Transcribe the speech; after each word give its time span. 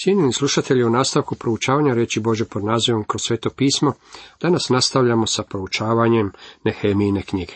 Cijenjeni 0.00 0.32
slušatelji, 0.32 0.84
u 0.84 0.90
nastavku 0.90 1.34
proučavanja 1.34 1.94
reći 1.94 2.20
Bože 2.20 2.44
pod 2.44 2.64
nazivom 2.64 3.04
kroz 3.04 3.22
sveto 3.22 3.50
pismo, 3.50 3.92
danas 4.40 4.68
nastavljamo 4.68 5.26
sa 5.26 5.42
proučavanjem 5.42 6.32
Nehemijine 6.64 7.22
knjige. 7.22 7.52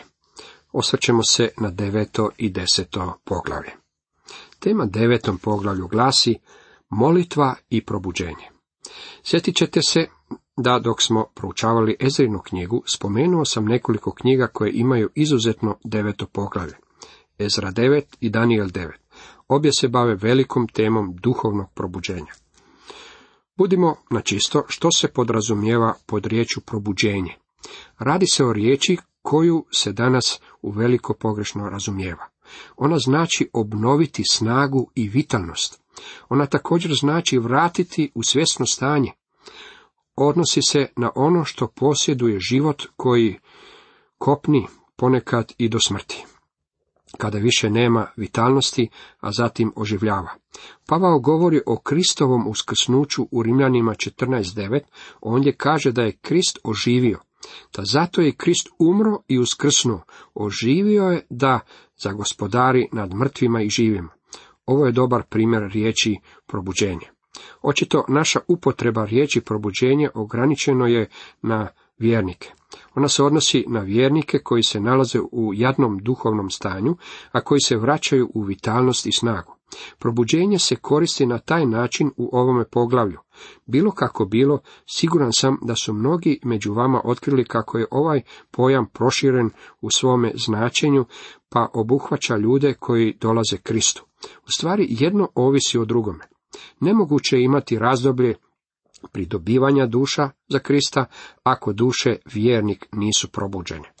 Osvrćemo 0.71 1.23
se 1.23 1.49
na 1.57 1.69
deveto 1.69 2.29
i 2.37 2.49
deseto 2.49 3.13
poglavlje. 3.23 3.71
Tema 4.59 4.85
devetom 4.85 5.37
poglavlju 5.37 5.87
glasi 5.87 6.35
molitva 6.89 7.55
i 7.69 7.85
probuđenje. 7.85 8.49
Sjetit 9.23 9.55
ćete 9.55 9.81
se 9.81 10.07
da 10.57 10.79
dok 10.79 11.01
smo 11.01 11.25
proučavali 11.35 11.97
Ezrinu 11.99 12.39
knjigu, 12.39 12.83
spomenuo 12.85 13.45
sam 13.45 13.65
nekoliko 13.65 14.13
knjiga 14.13 14.47
koje 14.47 14.71
imaju 14.73 15.09
izuzetno 15.15 15.77
deveto 15.83 16.25
poglavlje. 16.25 16.75
Ezra 17.39 17.71
9 17.71 18.01
i 18.19 18.29
Daniel 18.29 18.67
9. 18.67 19.02
Obje 19.47 19.71
se 19.79 19.87
bave 19.87 20.15
velikom 20.15 20.67
temom 20.67 21.15
duhovnog 21.21 21.67
probuđenja. 21.73 22.33
Budimo 23.57 23.95
na 24.09 24.21
čisto 24.21 24.63
što 24.67 24.91
se 24.91 25.07
podrazumijeva 25.07 25.93
pod 26.05 26.25
riječu 26.25 26.61
probuđenje. 26.61 27.35
Radi 27.99 28.25
se 28.33 28.45
o 28.45 28.53
riječi 28.53 28.97
koju 29.21 29.65
se 29.71 29.91
danas 29.91 30.41
u 30.61 30.71
veliko 30.71 31.13
pogrešno 31.13 31.69
razumijeva. 31.69 32.27
Ona 32.77 32.97
znači 32.99 33.49
obnoviti 33.53 34.23
snagu 34.31 34.91
i 34.95 35.09
vitalnost. 35.09 35.81
Ona 36.29 36.45
također 36.45 36.91
znači 36.99 37.37
vratiti 37.37 38.11
u 38.15 38.23
svjesno 38.23 38.65
stanje. 38.65 39.11
Odnosi 40.15 40.61
se 40.61 40.87
na 40.95 41.11
ono 41.15 41.45
što 41.45 41.67
posjeduje 41.67 42.39
život 42.39 42.83
koji 42.95 43.39
kopni 44.17 44.67
ponekad 44.95 45.53
i 45.57 45.69
do 45.69 45.79
smrti 45.79 46.25
kada 47.17 47.37
više 47.37 47.69
nema 47.69 48.07
vitalnosti, 48.15 48.89
a 49.19 49.31
zatim 49.31 49.71
oživljava. 49.75 50.29
Pavao 50.87 51.19
govori 51.19 51.61
o 51.65 51.77
Kristovom 51.77 52.47
uskrsnuću 52.47 53.27
u 53.31 53.43
Rimljanima 53.43 53.91
14.9, 53.91 54.79
ondje 55.21 55.53
kaže 55.53 55.91
da 55.91 56.01
je 56.01 56.17
Krist 56.21 56.59
oživio, 56.63 57.19
da 57.75 57.83
zato 57.85 58.21
je 58.21 58.35
Krist 58.35 58.69
umro 58.79 59.17
i 59.27 59.39
uskrsnuo, 59.39 60.01
oživio 60.33 61.03
je 61.03 61.25
da 61.29 61.59
zagospodari 61.97 62.87
nad 62.91 63.13
mrtvima 63.13 63.61
i 63.61 63.69
živima. 63.69 64.09
Ovo 64.65 64.85
je 64.85 64.91
dobar 64.91 65.23
primjer 65.29 65.63
riječi 65.73 66.19
probuđenje. 66.47 67.07
Očito 67.61 68.05
naša 68.07 68.39
upotreba 68.47 69.05
riječi 69.05 69.41
probuđenje 69.41 70.09
ograničeno 70.13 70.87
je 70.87 71.09
na 71.41 71.67
vjernike. 71.97 72.51
Ona 72.95 73.07
se 73.07 73.23
odnosi 73.23 73.65
na 73.67 73.79
vjernike 73.79 74.39
koji 74.39 74.63
se 74.63 74.79
nalaze 74.79 75.19
u 75.31 75.53
jadnom 75.53 75.99
duhovnom 75.99 76.49
stanju, 76.49 76.95
a 77.31 77.41
koji 77.41 77.59
se 77.61 77.77
vraćaju 77.77 78.31
u 78.33 78.41
vitalnost 78.41 79.05
i 79.05 79.11
snagu. 79.11 79.55
Probuđenje 79.99 80.59
se 80.59 80.75
koristi 80.75 81.25
na 81.25 81.39
taj 81.39 81.65
način 81.65 82.11
u 82.17 82.29
ovome 82.37 82.65
poglavlju. 82.65 83.19
Bilo 83.65 83.91
kako 83.91 84.25
bilo, 84.25 84.59
siguran 84.85 85.33
sam 85.33 85.57
da 85.61 85.75
su 85.75 85.93
mnogi 85.93 86.39
među 86.43 86.73
vama 86.73 87.01
otkrili 87.03 87.45
kako 87.45 87.77
je 87.77 87.87
ovaj 87.91 88.21
pojam 88.51 88.85
proširen 88.85 89.49
u 89.81 89.89
svome 89.89 90.31
značenju, 90.35 91.05
pa 91.49 91.69
obuhvaća 91.73 92.37
ljude 92.37 92.73
koji 92.73 93.17
dolaze 93.21 93.57
Kristu. 93.57 94.05
U 94.23 94.51
stvari 94.57 94.87
jedno 94.89 95.29
ovisi 95.35 95.77
o 95.77 95.85
drugome. 95.85 96.23
Nemoguće 96.79 97.37
je 97.37 97.43
imati 97.43 97.79
razdoblje 97.79 98.35
pridobivanja 99.11 99.85
duša 99.85 100.29
za 100.47 100.59
Krista, 100.59 101.05
ako 101.43 101.73
duše 101.73 102.15
vjernik 102.33 102.87
nisu 102.91 103.31
probuđene. 103.31 103.93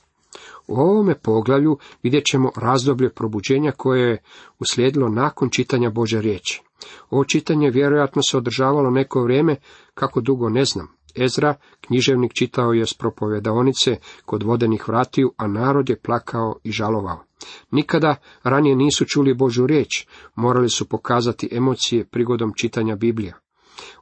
U 0.67 0.75
ovome 0.75 1.15
poglavlju 1.19 1.77
vidjet 2.03 2.25
ćemo 2.25 2.51
razdoblje 2.55 3.09
probuđenja 3.09 3.71
koje 3.71 4.09
je 4.09 4.21
uslijedilo 4.59 5.09
nakon 5.09 5.49
čitanja 5.49 5.89
Bože 5.89 6.21
riječi. 6.21 6.61
Ovo 7.09 7.23
čitanje 7.23 7.69
vjerojatno 7.69 8.21
se 8.21 8.37
održavalo 8.37 8.89
neko 8.89 9.23
vrijeme, 9.23 9.55
kako 9.93 10.21
dugo 10.21 10.49
ne 10.49 10.65
znam. 10.65 10.87
Ezra, 11.15 11.55
književnik, 11.81 12.33
čitao 12.33 12.73
je 12.73 12.85
s 12.85 12.93
propovedaonice 12.93 13.97
kod 14.25 14.43
vodenih 14.43 14.87
vratiju, 14.87 15.33
a 15.37 15.47
narod 15.47 15.89
je 15.89 15.99
plakao 15.99 16.55
i 16.63 16.71
žalovao. 16.71 17.23
Nikada 17.71 18.15
ranije 18.43 18.75
nisu 18.75 19.05
čuli 19.05 19.33
Božu 19.33 19.67
riječ, 19.67 20.07
morali 20.35 20.69
su 20.69 20.89
pokazati 20.89 21.49
emocije 21.51 22.05
prigodom 22.05 22.53
čitanja 22.55 22.95
Biblija. 22.95 23.42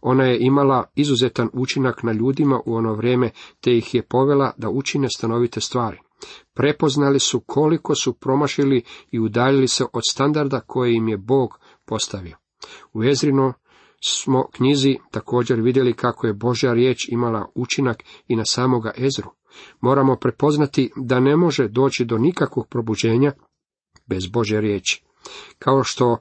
Ona 0.02 0.24
je 0.24 0.38
imala 0.40 0.84
izuzetan 0.96 1.50
učinak 1.54 2.04
na 2.04 2.12
ljudima 2.12 2.62
u 2.66 2.76
ono 2.76 2.94
vrijeme, 2.94 3.30
te 3.62 3.78
ih 3.78 3.96
je 3.96 4.02
povela 4.02 4.52
da 4.58 4.70
učine 4.70 5.08
stanovite 5.16 5.62
stvari. 5.62 5.98
Prepoznali 6.54 7.20
su 7.20 7.40
koliko 7.40 7.96
su 7.96 8.14
promašili 8.14 8.84
i 9.12 9.20
udaljili 9.20 9.68
se 9.68 9.86
od 9.94 10.02
standarda 10.10 10.60
koje 10.60 10.96
im 10.96 11.08
je 11.08 11.18
Bog 11.18 11.60
postavio. 11.86 12.38
U 12.94 13.04
Ezrino 13.04 13.54
smo 14.04 14.48
knjizi 14.52 14.98
također 15.12 15.62
vidjeli 15.62 15.94
kako 15.94 16.28
je 16.28 16.34
Božja 16.34 16.74
riječ 16.74 17.08
imala 17.10 17.52
učinak 17.56 18.04
i 18.28 18.36
na 18.36 18.46
samoga 18.46 18.92
Ezru. 18.98 19.30
Moramo 19.82 20.16
prepoznati 20.16 20.92
da 20.96 21.20
ne 21.20 21.36
može 21.36 21.68
doći 21.68 22.06
do 22.06 22.18
nikakvog 22.18 22.68
probuđenja 22.68 23.32
bez 24.08 24.28
Božje 24.28 24.62
riječi. 24.62 25.04
Kao 25.60 25.84
što 25.84 26.18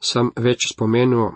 sam 0.00 0.30
već 0.36 0.58
spomenuo, 0.74 1.34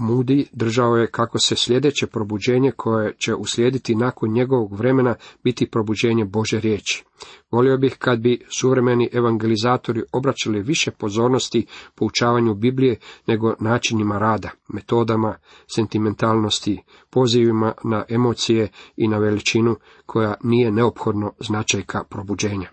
Mudi 0.00 0.46
držao 0.52 0.96
je 0.96 1.10
kako 1.10 1.38
se 1.38 1.56
sljedeće 1.56 2.06
probuđenje 2.06 2.72
koje 2.76 3.16
će 3.16 3.34
uslijediti 3.34 3.94
nakon 3.94 4.32
njegovog 4.32 4.74
vremena 4.74 5.14
biti 5.44 5.70
probuđenje 5.70 6.24
Bože 6.24 6.60
riječi. 6.60 7.04
Volio 7.50 7.78
bih 7.78 7.96
kad 7.98 8.20
bi 8.20 8.44
suvremeni 8.58 9.08
evangelizatori 9.12 10.02
obraćali 10.12 10.62
više 10.62 10.90
pozornosti 10.90 11.66
poučavanju 11.94 12.54
Biblije 12.54 12.96
nego 13.26 13.54
načinima 13.60 14.18
rada, 14.18 14.50
metodama, 14.68 15.36
sentimentalnosti, 15.74 16.82
pozivima 17.10 17.72
na 17.84 18.04
emocije 18.08 18.68
i 18.96 19.08
na 19.08 19.18
veličinu 19.18 19.76
koja 20.06 20.34
nije 20.42 20.70
neophodno 20.70 21.32
značajka 21.40 22.04
probuđenja. 22.04 22.70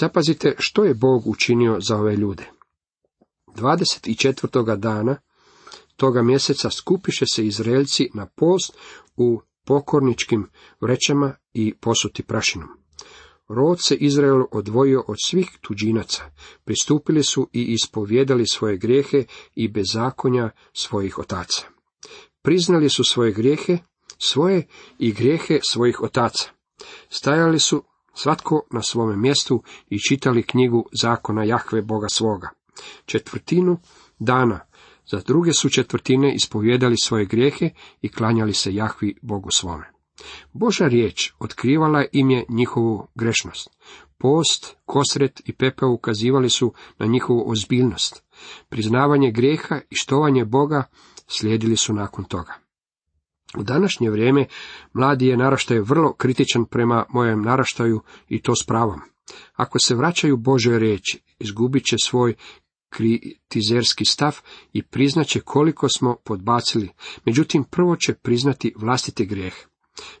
Zapazite 0.00 0.54
što 0.58 0.84
je 0.84 0.94
Bog 0.94 1.26
učinio 1.26 1.80
za 1.80 1.96
ove 1.96 2.16
ljude. 2.16 2.44
24. 3.56 4.76
dana 4.76 5.16
toga 6.02 6.22
mjeseca 6.22 6.70
skupiše 6.70 7.24
se 7.34 7.46
Izraelci 7.46 8.10
na 8.14 8.26
post 8.26 8.76
u 9.16 9.40
pokorničkim 9.66 10.48
vrećama 10.80 11.34
i 11.54 11.74
posuti 11.74 12.22
prašinom. 12.22 12.68
Rod 13.48 13.78
se 13.80 13.94
Izrael 13.94 14.42
odvojio 14.50 15.04
od 15.08 15.16
svih 15.24 15.50
tuđinaca, 15.60 16.22
pristupili 16.64 17.22
su 17.22 17.48
i 17.52 17.62
ispovjedali 17.62 18.46
svoje 18.46 18.76
grijehe 18.76 19.24
i 19.54 19.68
bezakonja 19.68 20.50
svojih 20.72 21.18
otaca. 21.18 21.66
Priznali 22.42 22.88
su 22.88 23.04
svoje 23.04 23.32
grijehe, 23.32 23.78
svoje 24.18 24.66
i 24.98 25.12
grijehe 25.12 25.58
svojih 25.68 26.00
otaca. 26.02 26.50
Stajali 27.10 27.60
su 27.60 27.82
svatko 28.14 28.66
na 28.70 28.82
svome 28.82 29.16
mjestu 29.16 29.62
i 29.90 29.98
čitali 30.08 30.42
knjigu 30.42 30.88
zakona 31.02 31.44
Jahve 31.44 31.82
Boga 31.82 32.08
svoga. 32.08 32.48
Četvrtinu 33.04 33.78
dana 34.18 34.60
za 35.10 35.20
druge 35.26 35.52
su 35.52 35.68
četvrtine 35.68 36.34
ispovjedali 36.34 36.96
svoje 37.02 37.24
grijehe 37.24 37.70
i 38.00 38.08
klanjali 38.08 38.52
se 38.52 38.74
Jahvi 38.74 39.14
Bogu 39.22 39.48
svome. 39.50 39.92
Boža 40.52 40.86
riječ 40.86 41.32
otkrivala 41.38 42.04
im 42.12 42.30
je 42.30 42.44
njihovu 42.48 43.06
grešnost. 43.14 43.70
Post, 44.18 44.76
kosret 44.84 45.42
i 45.44 45.52
pepeo 45.52 45.90
ukazivali 45.90 46.50
su 46.50 46.72
na 46.98 47.06
njihovu 47.06 47.50
ozbiljnost. 47.50 48.24
Priznavanje 48.68 49.30
grijeha 49.30 49.80
i 49.90 49.94
štovanje 49.94 50.44
Boga 50.44 50.84
slijedili 51.26 51.76
su 51.76 51.94
nakon 51.94 52.24
toga. 52.24 52.54
U 53.58 53.62
današnje 53.62 54.10
vrijeme 54.10 54.46
mladi 54.92 55.26
je 55.26 55.36
naraštaj 55.36 55.80
vrlo 55.80 56.12
kritičan 56.12 56.64
prema 56.64 57.04
mojem 57.08 57.42
naraštaju 57.42 58.00
i 58.28 58.42
to 58.42 58.54
s 58.54 58.66
pravom. 58.66 59.00
Ako 59.54 59.78
se 59.78 59.94
vraćaju 59.94 60.36
Bože 60.36 60.78
riječi, 60.78 61.22
izgubit 61.38 61.84
će 61.84 61.96
svoj 62.04 62.34
kritizerski 62.92 64.04
stav 64.04 64.40
i 64.72 64.82
priznaće 64.82 65.40
koliko 65.40 65.88
smo 65.88 66.16
podbacili, 66.24 66.88
međutim 67.24 67.64
prvo 67.64 67.96
će 67.96 68.14
priznati 68.14 68.74
vlastite 68.76 69.24
grijehe. 69.24 69.64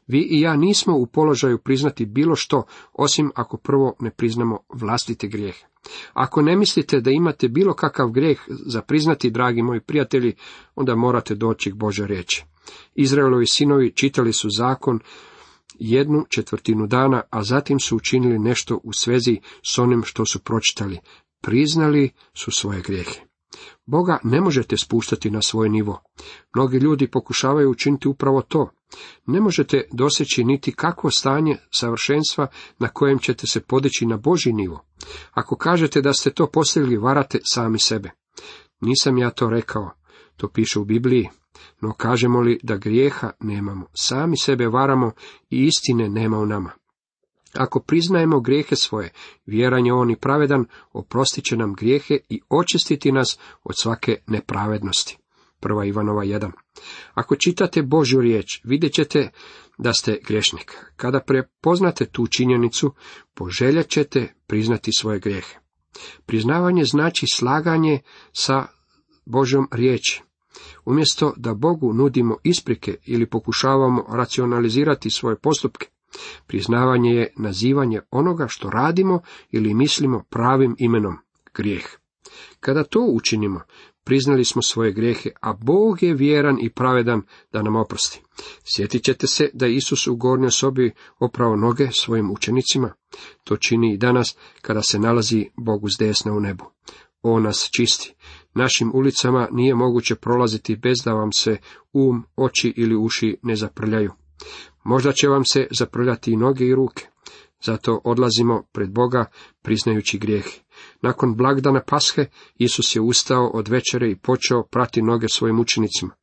Vi 0.06 0.18
i 0.30 0.40
ja 0.40 0.56
nismo 0.56 0.96
u 0.96 1.06
položaju 1.06 1.58
priznati 1.58 2.06
bilo 2.06 2.36
što, 2.36 2.64
osim 2.92 3.30
ako 3.34 3.56
prvo 3.56 3.96
ne 4.00 4.10
priznamo 4.10 4.58
vlastite 4.68 5.28
grijehe. 5.28 5.64
Ako 6.12 6.42
ne 6.42 6.56
mislite 6.56 7.00
da 7.00 7.10
imate 7.10 7.48
bilo 7.48 7.74
kakav 7.74 8.10
grijeh 8.10 8.40
za 8.48 8.82
priznati, 8.82 9.30
dragi 9.30 9.62
moji 9.62 9.80
prijatelji, 9.80 10.34
onda 10.74 10.94
morate 10.94 11.34
doći 11.34 11.70
k 11.70 11.74
Bože 11.74 12.06
riječi. 12.06 12.44
Izraelovi 12.94 13.46
sinovi 13.46 13.92
čitali 13.92 14.32
su 14.32 14.48
zakon 14.50 15.00
jednu 15.78 16.24
četvrtinu 16.28 16.86
dana, 16.86 17.22
a 17.30 17.42
zatim 17.42 17.80
su 17.80 17.96
učinili 17.96 18.38
nešto 18.38 18.80
u 18.84 18.92
svezi 18.92 19.40
s 19.62 19.78
onim 19.78 20.02
što 20.04 20.26
su 20.26 20.38
pročitali 20.38 20.98
priznali 21.42 22.10
su 22.34 22.50
svoje 22.50 22.80
grijehe. 22.80 23.20
Boga 23.86 24.18
ne 24.24 24.40
možete 24.40 24.76
spuštati 24.76 25.30
na 25.30 25.42
svoj 25.42 25.68
nivo. 25.68 26.02
Mnogi 26.54 26.78
ljudi 26.78 27.10
pokušavaju 27.10 27.70
učiniti 27.70 28.08
upravo 28.08 28.42
to. 28.42 28.70
Ne 29.26 29.40
možete 29.40 29.88
doseći 29.92 30.44
niti 30.44 30.72
kakvo 30.72 31.10
stanje 31.10 31.56
savršenstva 31.70 32.46
na 32.78 32.88
kojem 32.88 33.18
ćete 33.18 33.46
se 33.46 33.60
podići 33.60 34.06
na 34.06 34.16
Boži 34.16 34.52
nivo. 34.52 34.84
Ako 35.30 35.56
kažete 35.56 36.00
da 36.00 36.12
ste 36.12 36.30
to 36.30 36.46
postigli, 36.46 36.96
varate 36.96 37.38
sami 37.44 37.78
sebe. 37.78 38.10
Nisam 38.80 39.18
ja 39.18 39.30
to 39.30 39.50
rekao. 39.50 39.90
To 40.36 40.48
piše 40.48 40.78
u 40.78 40.84
Bibliji. 40.84 41.28
No 41.80 41.92
kažemo 41.92 42.40
li 42.40 42.60
da 42.62 42.76
grijeha 42.76 43.30
nemamo, 43.40 43.86
sami 43.94 44.36
sebe 44.36 44.68
varamo 44.68 45.12
i 45.50 45.66
istine 45.66 46.08
nema 46.08 46.38
u 46.38 46.46
nama. 46.46 46.70
Ako 47.54 47.80
priznajemo 47.80 48.40
grijehe 48.40 48.76
svoje, 48.76 49.10
vjeran 49.46 49.86
je 49.86 49.92
on 49.92 50.10
i 50.10 50.16
pravedan, 50.16 50.64
oprostit 50.92 51.44
će 51.44 51.56
nam 51.56 51.74
grijehe 51.74 52.18
i 52.28 52.40
očistiti 52.48 53.12
nas 53.12 53.38
od 53.64 53.74
svake 53.78 54.16
nepravednosti. 54.26 55.18
Prva 55.60 55.84
Ivanova 55.84 56.24
1. 56.24 56.50
Ako 57.14 57.36
čitate 57.36 57.82
Božju 57.82 58.20
riječ, 58.20 58.60
vidjet 58.64 58.92
ćete 58.92 59.30
da 59.78 59.92
ste 59.92 60.18
grešnik. 60.26 60.76
Kada 60.96 61.20
prepoznate 61.20 62.06
tu 62.06 62.26
činjenicu, 62.26 62.94
poželjat 63.34 63.88
ćete 63.88 64.34
priznati 64.46 64.90
svoje 64.92 65.18
grijehe. 65.18 65.56
Priznavanje 66.26 66.84
znači 66.84 67.26
slaganje 67.32 68.00
sa 68.32 68.66
Božjom 69.26 69.68
riječi. 69.72 70.22
Umjesto 70.84 71.34
da 71.36 71.54
Bogu 71.54 71.92
nudimo 71.92 72.36
isprike 72.42 72.96
ili 73.06 73.28
pokušavamo 73.28 74.06
racionalizirati 74.08 75.10
svoje 75.10 75.36
postupke, 75.38 75.86
priznavanje 76.46 77.10
je 77.10 77.32
nazivanje 77.36 78.00
onoga 78.10 78.46
što 78.48 78.70
radimo 78.70 79.20
ili 79.50 79.74
mislimo 79.74 80.24
pravim 80.30 80.76
imenom, 80.78 81.16
grijeh. 81.54 81.86
Kada 82.60 82.84
to 82.84 83.00
učinimo, 83.00 83.60
priznali 84.04 84.44
smo 84.44 84.62
svoje 84.62 84.92
grijehe, 84.92 85.30
a 85.40 85.52
Bog 85.52 86.02
je 86.02 86.14
vjeran 86.14 86.58
i 86.60 86.70
pravedan 86.70 87.22
da 87.52 87.62
nam 87.62 87.76
oprosti. 87.76 88.22
Sjetit 88.76 89.04
ćete 89.04 89.26
se 89.26 89.50
da 89.52 89.66
je 89.66 89.76
Isus 89.76 90.06
u 90.06 90.16
gornjoj 90.16 90.50
sobi 90.50 90.92
oprao 91.18 91.56
noge 91.56 91.88
svojim 91.92 92.30
učenicima. 92.30 92.92
To 93.44 93.56
čini 93.56 93.94
i 93.94 93.96
danas 93.96 94.36
kada 94.62 94.82
se 94.82 94.98
nalazi 94.98 95.46
Bogu 95.56 95.88
s 95.88 95.98
desna 95.98 96.32
u 96.32 96.40
nebu. 96.40 96.64
On 97.22 97.42
nas 97.42 97.68
čisti. 97.76 98.14
Našim 98.54 98.90
ulicama 98.94 99.48
nije 99.50 99.74
moguće 99.74 100.14
prolaziti 100.14 100.76
bez 100.76 100.98
da 101.04 101.12
vam 101.12 101.32
se 101.32 101.56
um, 101.92 102.24
oči 102.36 102.74
ili 102.76 102.96
uši 102.96 103.36
ne 103.42 103.56
zaprljaju. 103.56 104.12
Možda 104.84 105.12
će 105.12 105.28
vam 105.28 105.44
se 105.44 105.66
zaprljati 105.70 106.32
i 106.32 106.36
noge 106.36 106.66
i 106.66 106.74
ruke. 106.74 107.06
Zato 107.64 108.00
odlazimo 108.04 108.62
pred 108.72 108.90
Boga 108.90 109.24
priznajući 109.62 110.18
grijehe. 110.18 110.60
Nakon 111.02 111.36
blagdana 111.36 111.80
pashe, 111.86 112.26
Isus 112.54 112.96
je 112.96 113.00
ustao 113.00 113.46
od 113.46 113.68
večere 113.68 114.10
i 114.10 114.16
počeo 114.16 114.62
prati 114.62 115.02
noge 115.02 115.28
svojim 115.28 115.60
učenicima. 115.60 116.14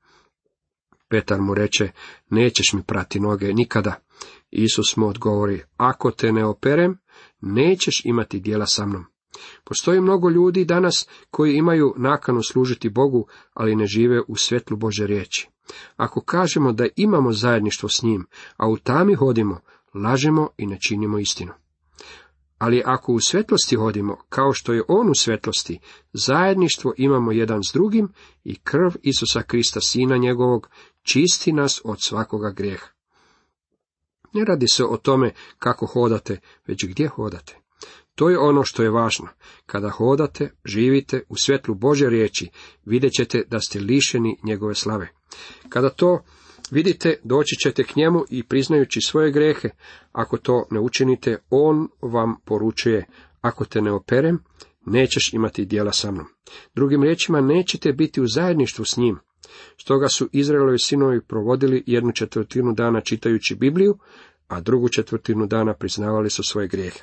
Petar 1.10 1.42
mu 1.42 1.54
reče, 1.54 1.92
nećeš 2.30 2.74
mi 2.74 2.84
prati 2.84 3.20
noge 3.20 3.54
nikada. 3.54 3.96
Isus 4.52 4.96
mu 4.96 5.08
odgovori, 5.08 5.62
ako 5.78 6.12
te 6.12 6.32
ne 6.32 6.46
operem, 6.46 6.98
nećeš 7.42 8.02
imati 8.06 8.40
dijela 8.40 8.66
sa 8.66 8.86
mnom. 8.86 9.06
Postoji 9.64 10.02
mnogo 10.02 10.30
ljudi 10.30 10.66
danas 10.66 11.08
koji 11.32 11.56
imaju 11.56 11.94
nakanu 11.98 12.44
služiti 12.44 12.90
Bogu, 12.90 13.28
ali 13.54 13.76
ne 13.76 13.88
žive 13.88 14.22
u 14.28 14.36
svjetlu 14.36 14.78
Bože 14.78 15.08
riječi. 15.08 15.50
Ako 15.98 16.22
kažemo 16.22 16.72
da 16.72 16.88
imamo 16.96 17.34
zajedništvo 17.34 17.90
s 17.90 18.04
njim, 18.04 18.26
a 18.58 18.68
u 18.68 18.78
tami 18.78 19.16
hodimo, 19.16 19.60
lažemo 19.94 20.50
i 20.58 20.66
ne 20.66 20.78
činimo 20.88 21.20
istinu. 21.20 21.52
Ali 22.58 22.84
ako 22.86 23.14
u 23.14 23.20
svetlosti 23.20 23.76
hodimo, 23.76 24.18
kao 24.30 24.54
što 24.54 24.74
je 24.74 24.84
on 24.88 25.10
u 25.10 25.16
svetlosti, 25.16 25.80
zajedništvo 26.14 26.94
imamo 26.98 27.32
jedan 27.32 27.64
s 27.64 27.74
drugim 27.74 28.10
i 28.44 28.56
krv 28.56 28.92
Isusa 29.02 29.42
Krista, 29.42 29.80
Sina 29.82 30.18
njegovog, 30.18 30.70
čisti 31.04 31.52
nas 31.52 31.82
od 31.84 31.98
svakoga 32.02 32.52
grijeha. 32.52 32.88
Ne 34.34 34.46
radi 34.46 34.66
se 34.68 34.86
o 34.86 34.98
tome 34.98 35.32
kako 35.60 35.86
hodate, 35.86 36.40
već 36.68 36.86
gdje 36.86 37.08
hodate. 37.08 37.69
To 38.20 38.30
je 38.30 38.38
ono 38.40 38.64
što 38.64 38.84
je 38.84 38.90
važno. 38.90 39.28
Kada 39.66 39.90
hodate, 39.90 40.52
živite 40.66 41.24
u 41.30 41.36
svjetlu 41.36 41.76
Bože 41.76 42.10
riječi, 42.10 42.50
vidjet 42.86 43.14
ćete 43.14 43.44
da 43.48 43.60
ste 43.60 43.80
lišeni 43.80 44.38
njegove 44.44 44.76
slave. 44.76 45.08
Kada 45.70 45.90
to 45.90 46.24
vidite, 46.72 47.20
doći 47.24 47.56
ćete 47.64 47.84
k 47.84 47.96
njemu 47.96 48.24
i 48.30 48.44
priznajući 48.44 49.02
svoje 49.02 49.32
grehe, 49.32 49.70
ako 50.12 50.38
to 50.38 50.68
ne 50.72 50.80
učinite, 50.80 51.38
on 51.50 51.88
vam 52.02 52.36
poručuje, 52.46 53.06
ako 53.42 53.66
te 53.66 53.82
ne 53.82 53.92
operem, 53.92 54.44
nećeš 54.86 55.34
imati 55.34 55.66
dijela 55.66 55.92
sa 55.92 56.12
mnom. 56.12 56.28
Drugim 56.76 57.04
riječima, 57.04 57.42
nećete 57.42 57.94
biti 57.94 58.22
u 58.22 58.28
zajedništvu 58.28 58.86
s 58.86 58.98
njim. 58.98 59.20
Stoga 59.78 60.08
su 60.08 60.30
Izraelovi 60.32 60.80
sinovi 60.80 61.22
provodili 61.22 61.84
jednu 61.86 62.12
četvrtinu 62.12 62.74
dana 62.74 63.02
čitajući 63.02 63.56
Bibliju, 63.56 63.98
a 64.48 64.62
drugu 64.62 64.90
četvrtinu 64.90 65.48
dana 65.48 65.74
priznavali 65.74 66.30
su 66.30 66.44
svoje 66.44 66.68
grijehe. 66.68 67.00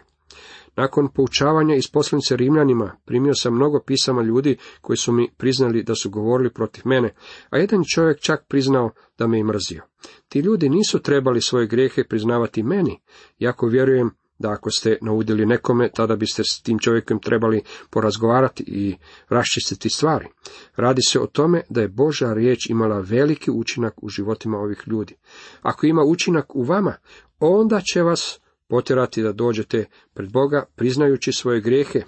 Nakon 0.77 1.09
poučavanja 1.09 1.75
iz 1.75 1.91
poslanice 1.93 2.37
Rimljanima 2.37 2.97
primio 3.05 3.35
sam 3.35 3.55
mnogo 3.55 3.81
pisama 3.87 4.23
ljudi 4.23 4.57
koji 4.81 4.97
su 4.97 5.13
mi 5.13 5.31
priznali 5.37 5.83
da 5.83 5.95
su 5.95 6.11
govorili 6.11 6.53
protiv 6.53 6.83
mene, 6.85 7.15
a 7.51 7.59
jedan 7.59 7.83
čovjek 7.95 8.21
čak 8.21 8.45
priznao 8.49 8.91
da 9.19 9.27
me 9.27 9.39
je 9.39 9.45
mrzio. 9.45 9.83
Ti 10.29 10.39
ljudi 10.39 10.69
nisu 10.69 11.03
trebali 11.03 11.41
svoje 11.41 11.67
grijehe 11.67 12.05
priznavati 12.05 12.63
meni, 12.63 13.03
jako 13.39 13.67
vjerujem 13.67 14.11
da 14.39 14.51
ako 14.51 14.71
ste 14.71 14.99
naudili 15.03 15.47
nekome, 15.47 15.91
tada 15.95 16.17
biste 16.17 16.43
s 16.45 16.63
tim 16.63 16.79
čovjekom 16.79 17.21
trebali 17.21 17.63
porazgovarati 17.91 18.65
i 18.67 18.97
raščistiti 19.29 19.89
stvari. 19.89 20.27
Radi 20.77 21.03
se 21.03 21.21
o 21.21 21.27
tome 21.27 21.63
da 21.69 21.81
je 21.81 21.89
Božja 21.89 22.33
riječ 22.33 22.71
imala 22.71 23.01
veliki 23.01 23.51
učinak 23.51 24.03
u 24.03 24.09
životima 24.09 24.59
ovih 24.59 24.83
ljudi. 24.87 25.15
Ako 25.63 25.87
ima 25.87 26.03
učinak 26.03 26.57
u 26.57 26.63
vama, 26.63 26.95
onda 27.41 27.81
će 27.93 28.03
vas 28.03 28.41
potjerati 28.69 29.23
da 29.23 29.33
dođete 29.33 29.85
pred 30.15 30.33
Boga 30.33 30.65
priznajući 30.77 31.33
svoje 31.33 31.61
grijehe. 31.61 32.03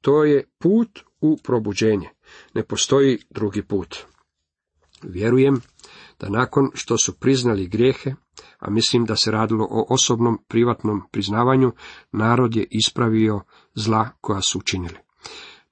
To 0.00 0.24
je 0.24 0.44
put 0.58 1.00
u 1.20 1.36
probuđenje. 1.44 2.08
Ne 2.54 2.64
postoji 2.64 3.18
drugi 3.30 3.62
put. 3.62 3.96
Vjerujem 5.02 5.60
da 6.20 6.28
nakon 6.28 6.70
što 6.74 6.98
su 6.98 7.18
priznali 7.20 7.66
grijehe, 7.66 8.14
a 8.58 8.70
mislim 8.70 9.04
da 9.04 9.16
se 9.16 9.30
radilo 9.30 9.68
o 9.70 9.86
osobnom 9.88 10.38
privatnom 10.48 11.02
priznavanju, 11.10 11.72
narod 12.12 12.56
je 12.56 12.66
ispravio 12.70 13.40
zla 13.74 14.08
koja 14.20 14.40
su 14.40 14.58
učinili. 14.58 14.96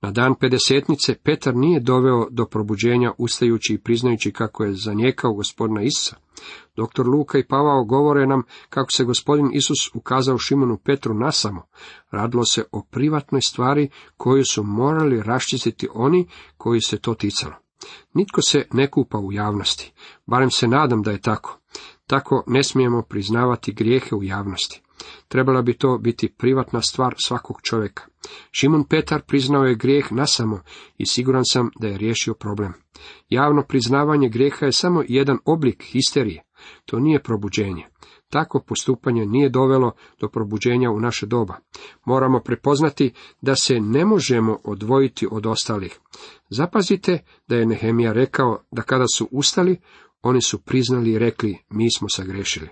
Na 0.01 0.11
dan 0.11 0.35
pedesetnice 0.35 1.15
Petar 1.15 1.57
nije 1.57 1.81
doveo 1.81 2.27
do 2.31 2.47
probuđenja 2.47 3.13
ustajući 3.19 3.75
i 3.75 3.79
priznajući 3.79 4.33
kako 4.33 4.65
je 4.65 4.75
zanijekao 4.75 5.35
gospodina 5.35 5.83
Isusa. 5.83 6.17
Doktor 6.77 7.09
Luka 7.09 7.39
i 7.39 7.47
Pavao 7.47 7.85
govore 7.85 8.27
nam 8.27 8.43
kako 8.69 8.91
se 8.91 9.05
gospodin 9.05 9.51
Isus 9.53 9.95
ukazao 9.95 10.39
Šimonu 10.39 10.79
Petru 10.85 11.15
nasamo. 11.15 11.63
Radilo 12.11 12.45
se 12.45 12.65
o 12.73 12.83
privatnoj 12.91 13.41
stvari 13.41 13.91
koju 14.17 14.45
su 14.45 14.63
morali 14.63 15.23
raščistiti 15.23 15.89
oni 15.95 16.29
koji 16.57 16.81
se 16.81 16.99
to 16.99 17.15
ticalo. 17.15 17.55
Nitko 18.15 18.43
se 18.43 18.67
ne 18.73 18.91
kupa 18.91 19.19
u 19.19 19.33
javnosti, 19.33 19.93
barem 20.27 20.51
se 20.51 20.69
nadam 20.69 21.03
da 21.03 21.11
je 21.11 21.21
tako. 21.21 21.59
Tako 22.07 22.45
ne 22.47 22.63
smijemo 22.63 23.03
priznavati 23.03 23.73
grijehe 23.73 24.15
u 24.15 24.23
javnosti. 24.23 24.84
Trebala 25.29 25.63
bi 25.63 25.73
to 25.73 25.99
biti 25.99 26.35
privatna 26.39 26.83
stvar 26.83 27.15
svakog 27.27 27.57
čovjeka. 27.63 28.03
Šimon 28.53 28.85
Petar 28.85 29.23
priznao 29.23 29.65
je 29.65 29.75
grijeh 29.75 30.13
nasamo 30.13 30.61
i 30.99 31.07
siguran 31.07 31.45
sam 31.45 31.71
da 31.81 31.89
je 31.89 31.99
riješio 31.99 32.35
problem. 32.35 32.73
Javno 33.29 33.63
priznavanje 33.63 34.29
grijeha 34.29 34.67
je 34.67 34.73
samo 34.73 35.03
jedan 35.09 35.39
oblik 35.45 35.83
histerije. 35.83 36.43
To 36.87 36.99
nije 36.99 37.23
probuđenje. 37.23 37.87
Tako 38.31 38.61
postupanje 38.61 39.27
nije 39.27 39.49
dovelo 39.49 39.93
do 40.21 40.29
probuđenja 40.29 40.91
u 40.91 41.01
naše 41.01 41.27
doba. 41.27 41.55
Moramo 42.05 42.41
prepoznati 42.41 43.13
da 43.41 43.55
se 43.55 43.81
ne 43.81 44.05
možemo 44.05 44.59
odvojiti 44.65 45.27
od 45.31 45.47
ostalih. 45.47 45.99
Zapazite 46.51 47.19
da 47.49 47.57
je 47.57 47.67
Nehemija 47.67 48.13
rekao 48.13 48.65
da 48.71 48.83
kada 48.83 49.05
su 49.15 49.29
ustali, 49.31 49.81
oni 50.23 50.43
su 50.43 50.59
priznali 50.59 51.11
i 51.11 51.19
rekli 51.19 51.59
mi 51.71 51.93
smo 51.97 52.09
sagrešili. 52.09 52.69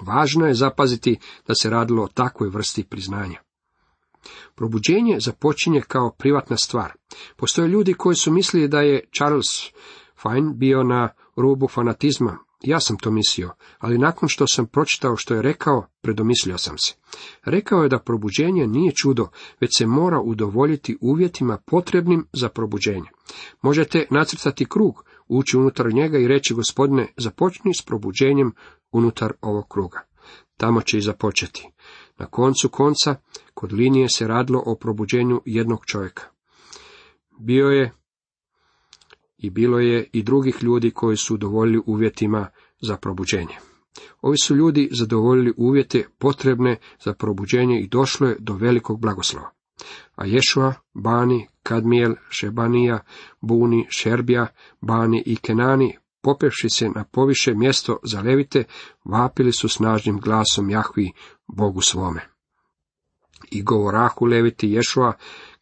Važno 0.00 0.46
je 0.46 0.54
zapaziti 0.54 1.18
da 1.46 1.54
se 1.54 1.70
radilo 1.70 2.02
o 2.02 2.08
takvoj 2.08 2.48
vrsti 2.48 2.84
priznanja. 2.84 3.40
Probuđenje 4.54 5.16
započinje 5.20 5.80
kao 5.80 6.10
privatna 6.10 6.56
stvar. 6.56 6.92
Postoje 7.36 7.68
ljudi 7.68 7.94
koji 7.94 8.16
su 8.16 8.32
mislili 8.32 8.68
da 8.68 8.80
je 8.80 9.04
Charles 9.16 9.46
Fine 10.22 10.52
bio 10.54 10.82
na 10.82 11.08
rubu 11.36 11.68
fanatizma. 11.68 12.38
Ja 12.62 12.80
sam 12.80 12.98
to 12.98 13.10
mislio, 13.10 13.50
ali 13.78 13.98
nakon 13.98 14.28
što 14.28 14.46
sam 14.46 14.66
pročitao 14.66 15.16
što 15.16 15.34
je 15.34 15.42
rekao, 15.42 15.86
predomislio 16.00 16.58
sam 16.58 16.78
se. 16.78 16.94
Rekao 17.44 17.82
je 17.82 17.88
da 17.88 17.98
probuđenje 17.98 18.66
nije 18.66 18.92
čudo, 18.92 19.28
već 19.60 19.78
se 19.78 19.86
mora 19.86 20.20
udovoljiti 20.20 20.98
uvjetima 21.00 21.58
potrebnim 21.66 22.26
za 22.32 22.48
probuđenje. 22.48 23.08
Možete 23.62 24.06
nacrtati 24.10 24.64
krug, 24.64 25.04
ući 25.28 25.56
unutar 25.56 25.94
njega 25.94 26.18
i 26.18 26.28
reći 26.28 26.54
gospodine, 26.54 27.12
započni 27.16 27.74
s 27.74 27.82
probuđenjem 27.82 28.52
unutar 28.92 29.32
ovog 29.40 29.68
kruga. 29.68 30.00
Tamo 30.56 30.80
će 30.80 30.98
i 30.98 31.00
započeti. 31.00 31.70
Na 32.18 32.26
koncu 32.26 32.68
konca, 32.68 33.14
kod 33.54 33.72
linije 33.72 34.08
se 34.08 34.26
radilo 34.26 34.62
o 34.66 34.74
probuđenju 34.74 35.42
jednog 35.44 35.86
čovjeka. 35.86 36.22
Bio 37.38 37.66
je 37.66 37.92
i 39.38 39.50
bilo 39.50 39.78
je 39.78 40.08
i 40.12 40.22
drugih 40.22 40.62
ljudi 40.62 40.90
koji 40.90 41.16
su 41.16 41.34
udovoljili 41.34 41.82
uvjetima 41.86 42.48
za 42.80 42.96
probuđenje. 42.96 43.56
Ovi 44.20 44.36
su 44.38 44.56
ljudi 44.56 44.88
zadovoljili 44.92 45.54
uvjete 45.56 46.04
potrebne 46.18 46.76
za 47.04 47.14
probuđenje 47.14 47.80
i 47.80 47.88
došlo 47.88 48.28
je 48.28 48.36
do 48.38 48.54
velikog 48.54 49.00
blagoslova. 49.00 49.50
A 50.14 50.26
Ješua, 50.26 50.74
Bani, 50.94 51.48
Kadmijel, 51.62 52.14
Šebanija, 52.30 52.98
Buni, 53.40 53.86
Šerbija, 53.88 54.46
Bani 54.80 55.22
i 55.26 55.36
Kenani, 55.36 55.96
popevši 56.26 56.70
se 56.70 56.88
na 56.88 57.04
poviše 57.04 57.54
mjesto 57.54 57.98
za 58.02 58.20
levite, 58.20 58.64
vapili 59.04 59.52
su 59.52 59.68
snažnim 59.68 60.20
glasom 60.20 60.70
Jahvi, 60.70 61.12
Bogu 61.46 61.80
svome. 61.80 62.20
I 63.50 63.62
govorahu 63.62 64.24
leviti 64.24 64.70
Ješua, 64.70 65.12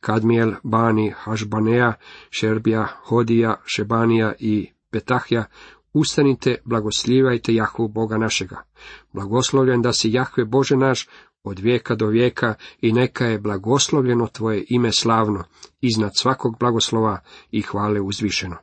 Kadmijel, 0.00 0.52
Bani, 0.62 1.12
Hašbaneja, 1.16 1.92
Šerbija, 2.30 2.86
Hodija, 3.04 3.56
Šebanija 3.64 4.32
i 4.38 4.72
Petahja, 4.90 5.44
ustanite, 5.92 6.56
blagoslivajte 6.64 7.54
Jahvu 7.54 7.88
Boga 7.88 8.18
našega. 8.18 8.62
Blagoslovljen 9.12 9.82
da 9.82 9.92
si 9.92 10.12
Jahve 10.12 10.44
Bože 10.44 10.76
naš, 10.76 11.08
od 11.42 11.58
vijeka 11.58 11.94
do 11.94 12.06
vijeka 12.06 12.54
i 12.80 12.92
neka 12.92 13.24
je 13.24 13.38
blagoslovljeno 13.38 14.26
tvoje 14.26 14.64
ime 14.68 14.92
slavno, 14.92 15.44
iznad 15.80 16.12
svakog 16.16 16.58
blagoslova 16.58 17.20
i 17.50 17.62
hvale 17.62 18.00
uzvišeno. 18.00 18.56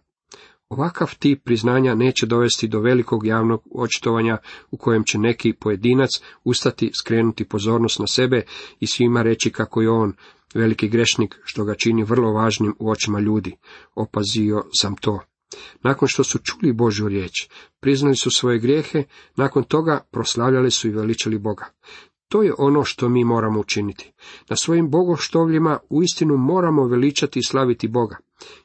Ovakav 0.72 1.16
tip 1.20 1.44
priznanja 1.44 1.96
neće 1.96 2.26
dovesti 2.26 2.68
do 2.68 2.80
velikog 2.80 3.26
javnog 3.26 3.62
očitovanja 3.76 4.38
u 4.72 4.78
kojem 4.78 5.04
će 5.04 5.18
neki 5.18 5.54
pojedinac 5.54 6.10
ustati, 6.44 6.92
skrenuti 7.02 7.46
pozornost 7.46 8.00
na 8.00 8.08
sebe 8.08 8.42
i 8.80 8.88
svima 8.88 9.22
reći 9.22 9.52
kako 9.52 9.82
je 9.82 9.90
on 9.90 10.14
veliki 10.54 10.90
grešnik, 10.90 11.40
što 11.44 11.64
ga 11.64 11.76
čini 11.76 12.04
vrlo 12.04 12.32
važnim 12.32 12.76
u 12.80 12.90
očima 12.90 13.20
ljudi. 13.20 13.58
Opazio 13.96 14.64
sam 14.82 14.96
to. 14.96 15.20
Nakon 15.84 16.08
što 16.08 16.24
su 16.24 16.40
čuli 16.40 16.74
Božju 16.74 17.08
riječ, 17.08 17.48
priznali 17.80 18.16
su 18.16 18.32
svoje 18.32 18.60
grijehe, 18.60 19.04
nakon 19.36 19.64
toga 19.64 20.08
proslavljali 20.12 20.72
su 20.72 20.88
i 20.88 20.92
veličali 20.92 21.38
Boga. 21.38 21.66
To 22.28 22.44
je 22.44 22.54
ono 22.58 22.84
što 22.84 23.10
mi 23.10 23.24
moramo 23.24 23.60
učiniti. 23.60 24.12
Na 24.50 24.56
svojim 24.56 24.90
bogoštovljima 24.90 25.80
uistinu 25.90 26.38
moramo 26.38 26.88
veličati 26.88 27.40
i 27.40 27.44
slaviti 27.44 27.88
Boga. 27.88 28.18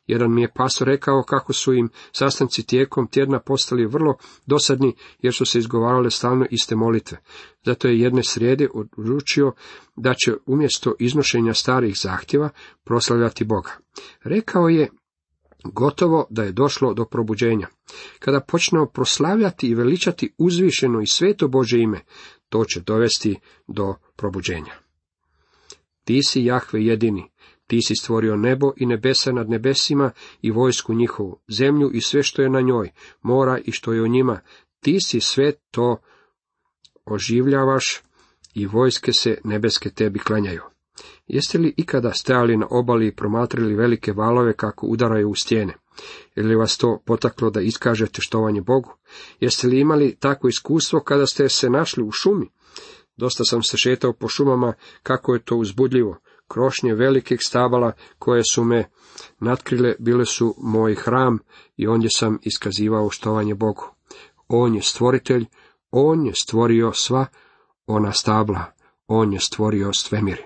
Jedan 0.07 0.35
mi 0.35 0.43
je 0.43 0.53
pastor 0.55 0.89
rekao 0.89 1.23
kako 1.23 1.53
su 1.53 1.75
im 1.75 1.89
sastanci 2.13 2.67
tijekom 2.67 3.09
tjedna 3.09 3.41
postali 3.41 3.87
vrlo 3.87 4.17
dosadni 4.47 4.95
jer 5.23 5.35
su 5.35 5.45
se 5.45 5.59
izgovarale 5.59 6.11
stalno 6.11 6.47
iste 6.51 6.77
molitve. 6.77 7.19
Zato 7.65 7.89
je 7.89 8.01
jedne 8.01 8.23
srijede 8.23 8.69
odlučio 8.75 9.53
da 9.97 10.15
će 10.15 10.35
umjesto 10.47 10.95
iznošenja 10.99 11.55
starih 11.55 11.99
zahtjeva 11.99 12.51
proslavljati 12.85 13.45
Boga. 13.45 13.71
Rekao 14.25 14.69
je 14.69 14.89
gotovo 15.65 16.27
da 16.31 16.43
je 16.43 16.53
došlo 16.53 16.95
do 16.95 17.05
probuđenja. 17.05 17.69
Kada 18.19 18.41
počnemo 18.41 18.87
proslavljati 18.87 19.69
i 19.69 19.75
veličati 19.75 20.35
uzvišeno 20.39 21.01
i 21.01 21.07
sveto 21.07 21.49
Bože 21.49 21.79
ime, 21.79 22.01
to 22.49 22.65
će 22.65 22.81
dovesti 22.81 23.37
do 23.67 23.95
probuđenja. 24.17 24.73
Ti 26.05 26.21
si 26.23 26.45
Jahve 26.45 26.85
jedini, 26.85 27.31
ti 27.67 27.83
si 27.83 27.95
stvorio 27.95 28.37
nebo 28.37 28.73
i 28.77 28.87
nebesa 28.87 29.33
nad 29.33 29.51
nebesima 29.51 30.11
i 30.43 30.51
vojsku 30.51 30.95
njihovu, 30.95 31.41
zemlju 31.49 31.91
i 31.93 32.01
sve 32.01 32.23
što 32.23 32.43
je 32.43 32.51
na 32.51 32.61
njoj, 32.61 32.91
mora 33.23 33.59
i 33.65 33.73
što 33.73 33.93
je 33.93 34.03
u 34.03 34.09
njima, 34.09 34.41
ti 34.81 34.99
si 35.01 35.21
sve 35.21 35.53
to 35.71 35.97
oživljavaš 37.05 38.03
i 38.55 38.67
vojske 38.67 39.13
se 39.13 39.39
nebeske 39.45 39.91
tebi 39.91 40.19
klanjaju. 40.19 40.63
Jeste 41.27 41.59
li 41.59 41.75
ikada 41.77 42.13
stajali 42.13 42.57
na 42.57 42.67
obali 42.71 43.07
i 43.07 43.15
promatrali 43.15 43.75
velike 43.75 44.13
valove 44.13 44.53
kako 44.53 44.87
udaraju 44.87 45.31
u 45.31 45.35
stijene? 45.35 45.75
Je 46.35 46.43
li 46.43 46.57
vas 46.57 46.79
to 46.79 47.03
potaklo 47.07 47.51
da 47.51 47.61
iskažete 47.61 48.21
štovanje 48.23 48.61
Bogu? 48.61 48.97
Jeste 49.41 49.67
li 49.67 49.81
imali 49.81 50.17
takvo 50.21 50.49
iskustvo 50.49 51.01
kada 51.01 51.27
ste 51.27 51.49
se 51.49 51.71
našli 51.71 52.05
u 52.05 52.11
šumi? 52.11 52.49
Dosta 53.17 53.45
sam 53.45 53.63
se 53.63 53.77
šetao 53.77 54.13
po 54.13 54.29
šumama, 54.29 54.73
kako 55.03 55.35
je 55.35 55.45
to 55.45 55.57
uzbudljivo. 55.57 56.19
Krošnje 56.49 56.95
velikih 56.95 57.39
stabala 57.43 57.93
koje 58.19 58.43
su 58.53 58.65
me 58.65 58.91
natkrile 59.41 59.95
bile 59.99 60.25
su 60.25 60.55
moj 60.59 60.95
hram 60.95 61.39
i 61.77 61.87
ondje 61.87 62.11
sam 62.17 62.39
iskazivao 62.43 63.11
štovanje 63.11 63.55
Bogu. 63.55 63.85
On 64.49 64.75
je 64.75 64.83
stvoritelj, 64.83 65.47
on 65.91 66.27
je 66.27 66.33
stvorio 66.35 66.93
sva 66.93 67.27
ona 67.87 68.13
stabla, 68.13 68.65
on 69.07 69.33
je 69.33 69.41
stvorio 69.41 69.93
svemir. 69.93 70.43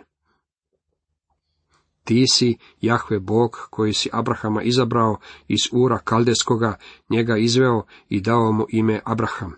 Ti 2.04 2.24
si, 2.32 2.58
Jahve 2.80 3.18
Bog, 3.18 3.56
koji 3.70 3.92
si 3.92 4.08
Abrahama 4.12 4.62
izabrao 4.62 5.18
iz 5.48 5.60
Ura 5.72 5.98
Kaldeskoga, 5.98 6.76
njega 7.10 7.36
izveo 7.36 7.82
i 8.08 8.20
dao 8.20 8.52
mu 8.52 8.66
ime 8.68 9.00
Abraham. 9.04 9.52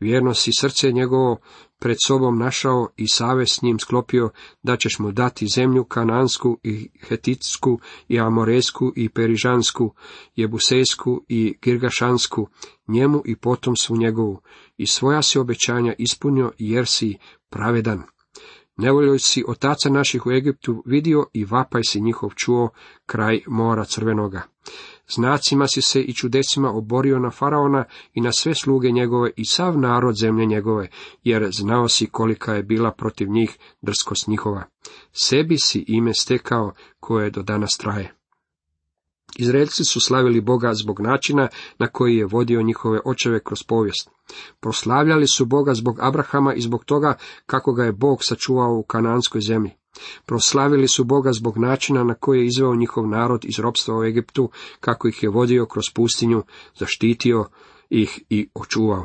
Vjerno 0.00 0.34
si 0.34 0.50
srce 0.58 0.92
njegovo 0.92 1.38
pred 1.78 1.96
sobom 2.06 2.38
našao 2.38 2.88
i 2.96 3.08
savez 3.08 3.48
s 3.50 3.62
njim 3.62 3.78
sklopio, 3.78 4.30
da 4.62 4.76
ćeš 4.76 4.98
mu 4.98 5.12
dati 5.12 5.46
zemlju 5.54 5.84
kanansku 5.84 6.58
i 6.62 6.88
hetitsku 7.00 7.78
i 8.08 8.20
amoresku 8.20 8.92
i 8.96 9.08
perižansku, 9.08 9.94
jebusejsku 10.36 11.24
i 11.28 11.58
girgašansku, 11.62 12.48
njemu 12.88 13.22
i 13.24 13.36
potomstvu 13.36 13.96
njegovu, 13.96 14.40
i 14.76 14.86
svoja 14.86 15.22
si 15.22 15.38
obećanja 15.38 15.94
ispunio 15.98 16.52
jer 16.58 16.86
si 16.86 17.18
pravedan. 17.50 18.02
Nevolju 18.76 19.18
si 19.18 19.44
otaca 19.48 19.88
naših 19.88 20.26
u 20.26 20.32
Egiptu 20.32 20.82
vidio 20.86 21.26
i 21.32 21.44
vapaj 21.44 21.82
si 21.88 22.00
njihov 22.00 22.30
čuo 22.34 22.68
kraj 23.06 23.40
mora 23.46 23.84
crvenoga. 23.84 24.42
Znacima 25.08 25.66
si 25.66 25.82
se 25.82 26.00
i 26.00 26.14
čudesima 26.14 26.70
oborio 26.70 27.18
na 27.18 27.30
faraona 27.30 27.84
i 28.14 28.20
na 28.20 28.32
sve 28.32 28.54
sluge 28.54 28.90
njegove 28.90 29.30
i 29.36 29.44
sav 29.44 29.78
narod 29.78 30.16
zemlje 30.16 30.46
njegove, 30.46 30.88
jer 31.22 31.48
znao 31.52 31.88
si 31.88 32.06
kolika 32.06 32.54
je 32.54 32.62
bila 32.62 32.90
protiv 32.90 33.28
njih 33.28 33.58
drskost 33.82 34.28
njihova. 34.28 34.64
Sebi 35.12 35.58
si 35.58 35.84
ime 35.88 36.14
stekao 36.14 36.72
koje 37.00 37.30
do 37.30 37.42
danas 37.42 37.76
traje. 37.76 38.14
Izraelci 39.36 39.84
su 39.84 40.00
slavili 40.00 40.40
Boga 40.40 40.74
zbog 40.74 41.00
načina 41.00 41.48
na 41.78 41.86
koji 41.86 42.16
je 42.16 42.26
vodio 42.26 42.62
njihove 42.62 43.00
očeve 43.04 43.40
kroz 43.40 43.62
povijest. 43.62 44.10
Proslavljali 44.60 45.26
su 45.26 45.46
Boga 45.46 45.74
zbog 45.74 45.98
Abrahama 46.00 46.54
i 46.54 46.60
zbog 46.60 46.84
toga 46.84 47.14
kako 47.46 47.72
ga 47.72 47.84
je 47.84 47.92
Bog 47.92 48.18
sačuvao 48.20 48.74
u 48.74 48.82
kananskoj 48.82 49.40
zemlji. 49.40 49.70
Proslavili 50.26 50.88
su 50.88 51.04
Boga 51.04 51.32
zbog 51.32 51.58
načina 51.58 52.04
na 52.04 52.14
koji 52.14 52.38
je 52.38 52.46
izveo 52.46 52.74
njihov 52.74 53.08
narod 53.08 53.44
iz 53.44 53.58
ropstva 53.58 53.98
u 53.98 54.04
Egiptu, 54.04 54.50
kako 54.80 55.08
ih 55.08 55.22
je 55.22 55.28
vodio 55.28 55.66
kroz 55.66 55.84
pustinju, 55.94 56.42
zaštitio 56.78 57.44
ih 57.90 58.22
i 58.30 58.48
očuvao. 58.54 59.04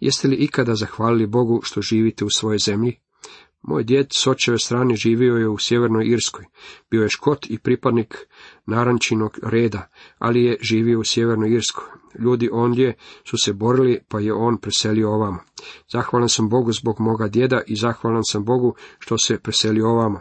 Jeste 0.00 0.28
li 0.28 0.36
ikada 0.36 0.74
zahvalili 0.74 1.26
Bogu 1.26 1.60
što 1.62 1.82
živite 1.82 2.24
u 2.24 2.30
svojoj 2.30 2.58
zemlji? 2.58 2.98
Moj 3.62 3.84
djed 3.84 4.06
s 4.12 4.26
očeve 4.26 4.58
strane 4.58 4.96
živio 4.96 5.36
je 5.36 5.48
u 5.48 5.58
sjevernoj 5.58 6.06
Irskoj. 6.06 6.44
Bio 6.90 7.02
je 7.02 7.08
škot 7.08 7.50
i 7.50 7.58
pripadnik 7.58 8.16
narančinog 8.66 9.38
reda, 9.42 9.88
ali 10.18 10.44
je 10.44 10.58
živio 10.60 11.00
u 11.00 11.04
sjevernoj 11.04 11.50
Irskoj. 11.50 11.84
Ljudi 12.18 12.48
ondje 12.52 12.94
su 13.30 13.36
se 13.44 13.52
borili, 13.52 13.98
pa 14.08 14.20
je 14.20 14.32
on 14.32 14.58
preselio 14.58 15.10
ovamo. 15.10 15.38
Zahvalan 15.92 16.28
sam 16.28 16.48
Bogu 16.48 16.72
zbog 16.72 17.00
moga 17.00 17.28
djeda 17.28 17.60
i 17.66 17.76
zahvalan 17.76 18.22
sam 18.24 18.44
Bogu 18.44 18.74
što 18.98 19.18
se 19.18 19.38
preselio 19.38 19.88
ovamo. 19.88 20.20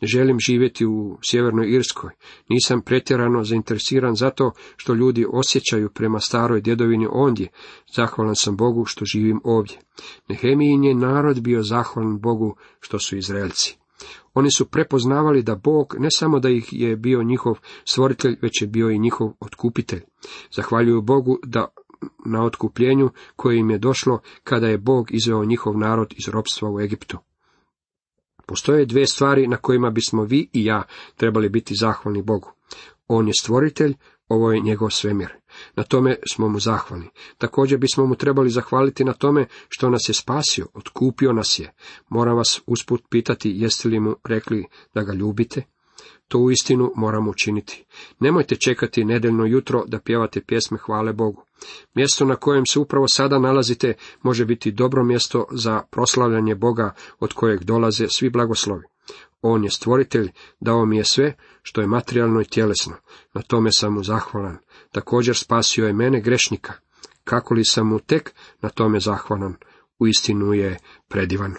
Ne 0.00 0.08
želim 0.08 0.36
živjeti 0.40 0.86
u 0.86 1.18
sjevernoj 1.22 1.70
Irskoj. 1.70 2.10
Nisam 2.48 2.80
pretjerano 2.80 3.44
zainteresiran 3.44 4.14
zato 4.14 4.52
što 4.76 4.94
ljudi 4.94 5.26
osjećaju 5.32 5.90
prema 5.90 6.20
staroj 6.20 6.60
djedovini 6.60 7.08
ondje. 7.10 7.48
Zahvalan 7.96 8.36
sam 8.36 8.56
Bogu 8.56 8.84
što 8.84 9.04
živim 9.04 9.40
ovdje. 9.44 9.78
Nehemijin 10.28 10.84
je 10.84 10.94
narod 10.94 11.40
bio 11.40 11.62
zahvalan 11.62 12.20
Bogu 12.20 12.56
što 12.80 12.98
su 12.98 13.16
Izraelci. 13.16 13.78
Oni 14.34 14.50
su 14.50 14.66
prepoznavali 14.66 15.42
da 15.42 15.54
Bog 15.54 15.94
ne 15.98 16.08
samo 16.10 16.38
da 16.38 16.48
ih 16.48 16.68
je 16.72 16.96
bio 16.96 17.22
njihov 17.22 17.58
stvoritelj, 17.90 18.36
već 18.42 18.62
je 18.62 18.68
bio 18.68 18.90
i 18.90 18.98
njihov 18.98 19.30
otkupitelj. 19.40 20.00
Zahvaljuju 20.56 21.02
Bogu 21.02 21.38
da 21.46 21.66
na 22.24 22.44
otkupljenju 22.44 23.10
koje 23.36 23.58
im 23.58 23.70
je 23.70 23.78
došlo 23.78 24.20
kada 24.44 24.68
je 24.68 24.78
Bog 24.78 25.14
izveo 25.14 25.44
njihov 25.44 25.78
narod 25.78 26.14
iz 26.16 26.28
ropstva 26.28 26.70
u 26.70 26.80
Egiptu. 26.80 27.18
Postoje 28.46 28.86
dvije 28.86 29.06
stvari 29.06 29.46
na 29.46 29.56
kojima 29.56 29.90
bismo 29.90 30.24
vi 30.24 30.48
i 30.52 30.64
ja 30.64 30.82
trebali 31.16 31.48
biti 31.48 31.74
zahvalni 31.80 32.22
Bogu. 32.22 32.52
On 33.08 33.26
je 33.26 33.32
stvoritelj, 33.40 33.94
ovo 34.28 34.52
je 34.52 34.60
njegov 34.60 34.90
svemir. 34.90 35.28
Na 35.76 35.82
tome 35.82 36.16
smo 36.32 36.48
mu 36.48 36.60
zahvalni. 36.60 37.08
Također 37.38 37.78
bismo 37.78 38.06
mu 38.06 38.14
trebali 38.14 38.50
zahvaliti 38.50 39.04
na 39.04 39.12
tome 39.12 39.46
što 39.68 39.90
nas 39.90 40.08
je 40.08 40.14
spasio, 40.14 40.66
otkupio 40.74 41.32
nas 41.32 41.58
je. 41.58 41.72
Moram 42.08 42.36
vas 42.36 42.60
usput 42.66 43.02
pitati 43.10 43.52
jeste 43.54 43.88
li 43.88 44.00
mu 44.00 44.16
rekli 44.24 44.66
da 44.94 45.02
ga 45.02 45.12
ljubite? 45.12 45.62
To 46.28 46.38
u 46.38 46.50
istinu 46.50 46.92
moramo 46.96 47.30
učiniti. 47.30 47.84
Nemojte 48.20 48.56
čekati 48.56 49.04
nedeljno 49.04 49.46
jutro 49.46 49.84
da 49.86 50.00
pjevate 50.00 50.40
pjesme 50.40 50.78
hvale 50.78 51.12
Bogu. 51.12 51.44
Mjesto 51.94 52.24
na 52.24 52.36
kojem 52.36 52.66
se 52.66 52.78
upravo 52.78 53.08
sada 53.08 53.38
nalazite 53.38 53.94
može 54.22 54.44
biti 54.44 54.72
dobro 54.72 55.04
mjesto 55.04 55.46
za 55.50 55.82
proslavljanje 55.90 56.54
Boga 56.54 56.94
od 57.20 57.32
kojeg 57.32 57.64
dolaze 57.64 58.06
svi 58.08 58.30
blagoslovi. 58.30 58.84
On 59.42 59.64
je 59.64 59.70
stvoritelj, 59.70 60.30
dao 60.60 60.86
mi 60.86 60.96
je 60.96 61.04
sve 61.04 61.34
što 61.62 61.80
je 61.80 61.86
materijalno 61.86 62.40
i 62.40 62.44
tjelesno. 62.44 62.94
Na 63.34 63.42
tome 63.42 63.72
sam 63.72 63.94
mu 63.94 64.02
zahvalan. 64.02 64.56
Također 64.92 65.36
spasio 65.36 65.86
je 65.86 65.92
mene 65.92 66.20
grešnika. 66.20 66.72
Kako 67.24 67.54
li 67.54 67.64
sam 67.64 67.86
mu 67.88 67.98
tek 67.98 68.34
na 68.60 68.68
tome 68.68 69.00
zahvalan? 69.00 69.54
U 69.98 70.06
istinu 70.06 70.54
je 70.54 70.78
predivan. 71.08 71.54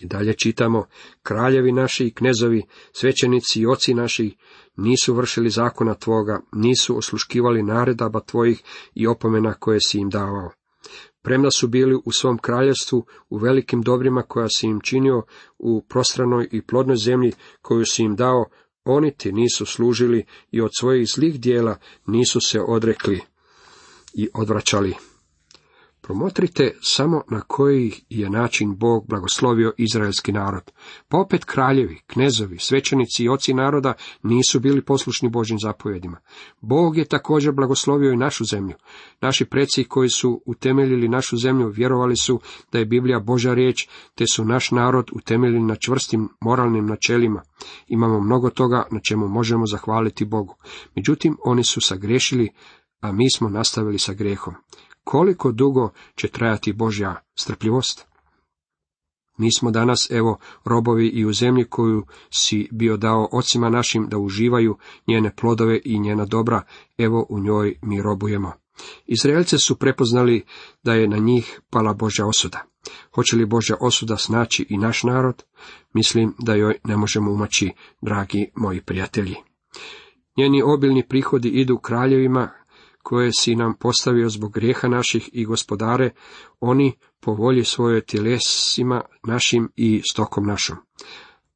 I 0.00 0.06
dalje 0.06 0.34
čitamo, 0.34 0.86
kraljevi 1.22 1.72
naši 1.72 2.06
i 2.06 2.14
knezovi, 2.14 2.62
svećenici 2.92 3.60
i 3.60 3.66
oci 3.66 3.94
naši 3.94 4.36
nisu 4.76 5.14
vršili 5.14 5.50
zakona 5.50 5.94
tvoga, 5.94 6.40
nisu 6.52 6.98
osluškivali 6.98 7.62
naredaba 7.62 8.20
tvojih 8.20 8.62
i 8.94 9.06
opomena 9.06 9.54
koje 9.54 9.80
si 9.80 9.98
im 9.98 10.10
davao. 10.10 10.50
Premda 11.22 11.50
su 11.50 11.68
bili 11.68 12.00
u 12.04 12.12
svom 12.12 12.38
kraljevstvu, 12.38 13.06
u 13.28 13.36
velikim 13.36 13.82
dobrima 13.82 14.22
koja 14.22 14.48
si 14.48 14.66
im 14.66 14.80
činio 14.80 15.22
u 15.58 15.82
prostranoj 15.88 16.48
i 16.52 16.62
plodnoj 16.62 16.96
zemlji 16.96 17.32
koju 17.62 17.84
si 17.84 18.02
im 18.02 18.16
dao, 18.16 18.44
oni 18.84 19.16
ti 19.16 19.32
nisu 19.32 19.66
služili 19.66 20.24
i 20.50 20.60
od 20.60 20.70
svojih 20.78 21.08
zlih 21.08 21.40
dijela 21.40 21.76
nisu 22.06 22.40
se 22.40 22.60
odrekli 22.60 23.20
i 24.14 24.28
odvraćali. 24.34 25.09
Promotrite 26.10 26.74
samo 26.80 27.22
na 27.30 27.40
koji 27.40 27.92
je 28.08 28.30
način 28.30 28.76
Bog 28.76 29.06
blagoslovio 29.08 29.72
izraelski 29.78 30.32
narod. 30.32 30.70
Pa 31.08 31.18
opet 31.18 31.44
kraljevi, 31.44 32.00
knezovi, 32.06 32.58
svećenici 32.58 33.24
i 33.24 33.28
oci 33.28 33.54
naroda 33.54 33.94
nisu 34.22 34.60
bili 34.60 34.84
poslušni 34.84 35.28
Božim 35.28 35.58
zapovjedima. 35.58 36.16
Bog 36.60 36.96
je 36.96 37.04
također 37.04 37.52
blagoslovio 37.52 38.12
i 38.12 38.16
našu 38.16 38.44
zemlju. 38.44 38.74
Naši 39.20 39.44
preci 39.44 39.84
koji 39.84 40.08
su 40.08 40.42
utemeljili 40.46 41.08
našu 41.08 41.36
zemlju 41.36 41.68
vjerovali 41.68 42.16
su 42.16 42.40
da 42.72 42.78
je 42.78 42.86
Biblija 42.86 43.20
Božja 43.20 43.54
riječ, 43.54 43.88
te 44.14 44.24
su 44.26 44.44
naš 44.44 44.70
narod 44.70 45.10
utemeljili 45.12 45.62
na 45.62 45.76
čvrstim 45.76 46.28
moralnim 46.40 46.86
načelima. 46.86 47.42
Imamo 47.88 48.20
mnogo 48.20 48.50
toga 48.50 48.86
na 48.90 49.00
čemu 49.00 49.28
možemo 49.28 49.66
zahvaliti 49.66 50.24
Bogu. 50.24 50.54
Međutim, 50.96 51.36
oni 51.44 51.64
su 51.64 51.80
sagriješili, 51.80 52.48
a 53.00 53.12
mi 53.12 53.30
smo 53.30 53.48
nastavili 53.48 53.98
sa 53.98 54.12
grehom 54.14 54.54
koliko 55.04 55.52
dugo 55.52 55.90
će 56.16 56.28
trajati 56.28 56.72
Božja 56.72 57.16
strpljivost? 57.34 58.06
Mi 59.38 59.52
smo 59.52 59.70
danas, 59.70 60.10
evo, 60.10 60.38
robovi 60.64 61.06
i 61.08 61.24
u 61.24 61.32
zemlji 61.32 61.64
koju 61.64 62.06
si 62.30 62.68
bio 62.72 62.96
dao 62.96 63.28
ocima 63.32 63.70
našim 63.70 64.08
da 64.08 64.18
uživaju 64.18 64.76
njene 65.06 65.34
plodove 65.36 65.80
i 65.84 65.98
njena 65.98 66.24
dobra, 66.24 66.62
evo 66.98 67.26
u 67.28 67.40
njoj 67.40 67.78
mi 67.82 68.02
robujemo. 68.02 68.52
Izraelce 69.06 69.58
su 69.58 69.76
prepoznali 69.76 70.44
da 70.82 70.94
je 70.94 71.08
na 71.08 71.18
njih 71.18 71.60
pala 71.70 71.94
Božja 71.94 72.26
osuda. 72.26 72.64
Hoće 73.14 73.36
li 73.36 73.46
Božja 73.46 73.76
osuda 73.80 74.16
snaći 74.16 74.66
i 74.68 74.78
naš 74.78 75.02
narod? 75.02 75.42
Mislim 75.94 76.34
da 76.38 76.54
joj 76.54 76.78
ne 76.84 76.96
možemo 76.96 77.32
umaći, 77.32 77.70
dragi 78.00 78.50
moji 78.54 78.80
prijatelji. 78.80 79.36
Njeni 80.36 80.62
obilni 80.62 81.08
prihodi 81.08 81.48
idu 81.48 81.78
kraljevima 81.78 82.50
koje 83.02 83.30
si 83.32 83.56
nam 83.56 83.74
postavio 83.74 84.28
zbog 84.28 84.52
grijeha 84.52 84.88
naših 84.88 85.30
i 85.32 85.44
gospodare, 85.44 86.10
oni 86.60 86.92
po 87.20 87.32
volji 87.32 87.64
svoje 87.64 88.00
tjelesima 88.00 89.02
našim 89.26 89.72
i 89.76 90.02
stokom 90.10 90.46
našom. 90.46 90.76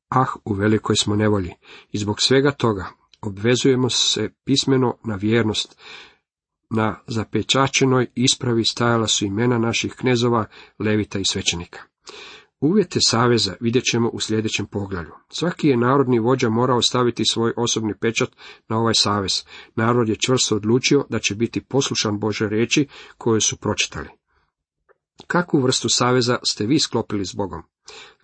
Ah, 0.09 0.27
u 0.45 0.55
velikoj 0.55 0.97
smo 0.97 1.17
nevolji 1.17 1.55
i 1.93 1.99
zbog 1.99 2.17
svega 2.21 2.51
toga 2.51 2.87
obvezujemo 3.27 3.91
se 3.91 4.31
pismeno 4.45 4.97
na 5.05 5.15
vjernost. 5.15 5.77
Na 6.71 7.01
zapečačenoj 7.07 8.07
ispravi 8.15 8.65
stajala 8.65 9.07
su 9.07 9.25
imena 9.25 9.59
naših 9.59 9.95
knezova, 9.95 10.47
levita 10.79 11.19
i 11.19 11.25
svećenika. 11.25 11.81
Uvjete 12.64 12.99
saveza 13.02 13.54
vidjet 13.61 13.85
ćemo 13.85 14.11
u 14.12 14.21
sljedećem 14.21 14.66
poglavlju. 14.66 15.12
Svaki 15.28 15.68
je 15.68 15.76
narodni 15.76 16.18
vođa 16.18 16.49
morao 16.49 16.83
staviti 16.83 17.25
svoj 17.25 17.52
osobni 17.56 17.94
pečat 18.00 18.28
na 18.68 18.78
ovaj 18.78 18.94
savez. 18.97 19.44
Narod 19.75 20.09
je 20.09 20.16
čvrsto 20.16 20.56
odlučio 20.56 21.04
da 21.11 21.18
će 21.18 21.35
biti 21.35 21.64
poslušan 21.64 22.18
Bože 22.18 22.49
riječi 22.49 22.88
koje 23.18 23.40
su 23.40 23.56
pročitali. 23.56 24.09
Kakvu 25.26 25.61
vrstu 25.61 25.88
saveza 25.88 26.38
ste 26.50 26.66
vi 26.66 26.78
sklopili 26.78 27.26
s 27.26 27.35
Bogom? 27.35 27.62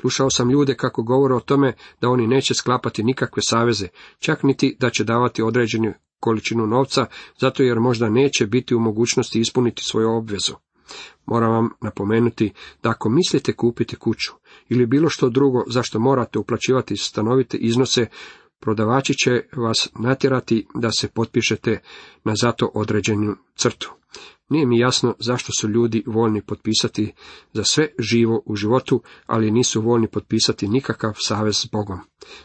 Slušao 0.00 0.30
sam 0.30 0.50
ljude 0.50 0.74
kako 0.74 1.02
govore 1.02 1.34
o 1.34 1.40
tome 1.40 1.74
da 2.00 2.08
oni 2.08 2.26
neće 2.26 2.54
sklapati 2.54 3.04
nikakve 3.04 3.42
saveze, 3.42 3.88
čak 4.18 4.42
niti 4.42 4.76
da 4.80 4.90
će 4.90 5.04
davati 5.04 5.42
određenu 5.42 5.92
količinu 6.20 6.66
novca, 6.66 7.06
zato 7.40 7.62
jer 7.62 7.80
možda 7.80 8.10
neće 8.10 8.46
biti 8.46 8.74
u 8.74 8.80
mogućnosti 8.80 9.40
ispuniti 9.40 9.84
svoju 9.84 10.10
obvezu. 10.10 10.54
Moram 11.26 11.50
vam 11.52 11.70
napomenuti 11.80 12.52
da 12.82 12.90
ako 12.90 13.08
mislite 13.08 13.52
kupiti 13.52 13.96
kuću 13.96 14.32
ili 14.68 14.86
bilo 14.86 15.08
što 15.08 15.28
drugo 15.28 15.64
zašto 15.66 15.98
morate 15.98 16.38
uplaćivati 16.38 16.96
stanovite 16.96 17.56
iznose, 17.56 18.06
prodavači 18.60 19.14
će 19.14 19.42
vas 19.56 19.88
natjerati 19.98 20.66
da 20.74 20.90
se 20.92 21.08
potpišete 21.08 21.80
na 22.24 22.34
zato 22.42 22.70
određenu 22.74 23.36
crtu. 23.56 23.92
Nije 24.50 24.66
mi 24.66 24.78
jasno 24.78 25.14
zašto 25.18 25.52
su 25.52 25.68
ljudi 25.68 26.02
voljni 26.06 26.42
potpisati 26.42 27.12
za 27.52 27.64
sve 27.64 27.88
živo 27.98 28.42
u 28.46 28.56
životu, 28.56 29.02
ali 29.26 29.50
nisu 29.50 29.80
voljni 29.80 30.08
potpisati 30.08 30.68
nikakav 30.68 31.12
savez 31.18 31.56
s 31.56 31.68
Bogom. 31.72 31.98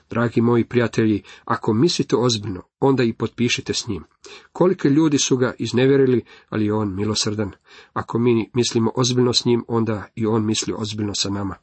Dragi 0.10 0.41
moji 0.41 0.65
prijatelji, 0.65 1.24
ako 1.46 1.74
mislite 1.74 2.15
ozbiljno, 2.15 2.62
onda 2.80 3.04
i 3.04 3.13
potpišite 3.13 3.74
s 3.74 3.88
njim. 3.88 4.04
Kolike 4.52 4.89
ljudi 4.89 5.18
su 5.18 5.38
ga 5.38 5.54
iznevjerili, 5.60 6.22
ali 6.50 6.65
je 6.65 6.74
on 6.74 6.96
milosrdan. 6.96 7.52
Ako 7.94 8.20
mi 8.20 8.50
mislimo 8.54 8.91
ozbiljno 8.96 9.34
s 9.34 9.46
njim, 9.46 9.63
onda 9.68 10.08
i 10.15 10.26
on 10.26 10.46
misli 10.46 10.74
ozbiljno 10.78 11.15
sa 11.15 11.30
nama. 11.30 11.56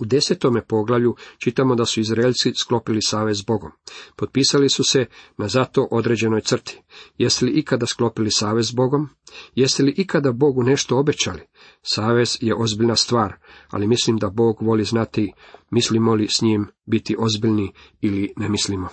U 0.00 0.04
desetome 0.04 0.62
poglavlju 0.66 1.14
čitamo 1.38 1.74
da 1.74 1.84
su 1.84 2.00
Izraelci 2.00 2.52
sklopili 2.54 3.02
savez 3.02 3.38
s 3.38 3.44
Bogom. 3.46 3.70
Potpisali 4.16 4.68
su 4.68 4.84
se 4.84 5.06
na 5.38 5.48
zato 5.48 5.88
određenoj 5.90 6.40
crti. 6.40 6.82
Jeste 7.18 7.44
li 7.44 7.52
ikada 7.52 7.86
sklopili 7.86 8.30
savez 8.30 8.68
s 8.68 8.74
Bogom? 8.74 9.08
Jeste 9.54 9.82
li 9.82 9.94
ikada 9.96 10.32
Bogu 10.32 10.62
nešto 10.62 10.98
obećali? 10.98 11.40
Savez 11.82 12.38
je 12.40 12.54
ozbiljna 12.54 12.96
stvar, 12.96 13.36
ali 13.70 13.86
mislim 13.86 14.16
da 14.16 14.30
Bog 14.30 14.56
voli 14.60 14.84
znati 14.84 15.32
mislimo 15.70 16.14
li 16.14 16.28
s 16.28 16.42
njim 16.42 16.66
biti 16.86 17.16
ozbiljni 17.18 17.72
ili 18.00 18.32
ne 18.36 18.48
mislimo. 18.48 18.88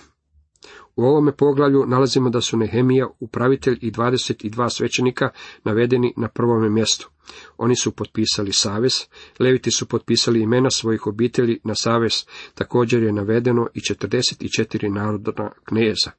U 0.98 1.04
ovome 1.04 1.32
poglavlju 1.32 1.86
nalazimo 1.86 2.30
da 2.30 2.40
su 2.40 2.56
Nehemija, 2.56 3.08
upravitelj 3.20 3.78
i 3.80 3.90
22 3.90 4.70
svećenika 4.70 5.30
navedeni 5.64 6.14
na 6.16 6.28
prvome 6.28 6.70
mjestu. 6.70 7.10
Oni 7.58 7.76
su 7.76 7.92
potpisali 7.92 8.52
savez, 8.52 8.92
leviti 9.38 9.70
su 9.70 9.86
potpisali 9.86 10.42
imena 10.42 10.70
svojih 10.70 11.06
obitelji 11.06 11.60
na 11.64 11.74
savez, 11.74 12.12
također 12.54 13.02
je 13.02 13.12
navedeno 13.12 13.68
i 13.74 13.80
44 13.80 14.94
narodna 14.94 15.50
kneza. 15.64 16.10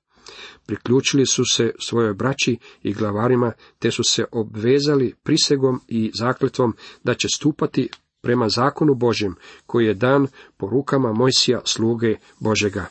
Priključili 0.65 1.25
su 1.25 1.43
se 1.45 1.71
svojoj 1.79 2.13
braći 2.13 2.57
i 2.83 2.93
glavarima, 2.93 3.51
te 3.79 3.91
su 3.91 4.03
se 4.03 4.25
obvezali 4.31 5.13
prisegom 5.23 5.81
i 5.87 6.11
zakletvom 6.13 6.73
da 7.03 7.13
će 7.13 7.27
stupati 7.35 7.89
prema 8.21 8.49
zakonu 8.49 8.95
Božjem, 8.95 9.35
koji 9.65 9.85
je 9.85 9.93
dan 9.93 10.27
po 10.57 10.69
rukama 10.69 11.13
Mojsija 11.13 11.61
sluge 11.65 12.15
Božega 12.39 12.85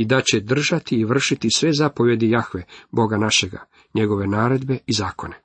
i 0.00 0.04
da 0.04 0.20
će 0.20 0.40
držati 0.40 0.96
i 0.96 1.04
vršiti 1.04 1.48
sve 1.50 1.72
zapovjedi 1.72 2.30
Jahve, 2.30 2.64
Boga 2.90 3.16
našega, 3.16 3.64
njegove 3.94 4.26
naredbe 4.26 4.78
i 4.86 4.92
zakone. 4.92 5.40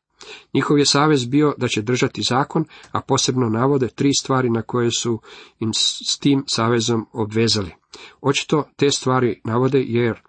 Njihov 0.54 0.80
je 0.80 0.86
savez 0.86 1.26
bio 1.26 1.54
da 1.58 1.68
će 1.68 1.82
držati 1.82 2.22
zakon, 2.22 2.66
a 2.92 3.02
posebno 3.02 3.50
navode 3.50 3.88
tri 3.88 4.12
stvari 4.22 4.50
na 4.50 4.62
koje 4.62 4.90
su 4.92 5.20
im 5.60 5.72
s 6.10 6.20
tim 6.20 6.44
savezom 6.48 7.06
obvezali. 7.14 7.72
Očito 8.22 8.64
te 8.76 8.92
stvari 8.92 9.42
navode 9.44 9.84
jer 9.88 10.20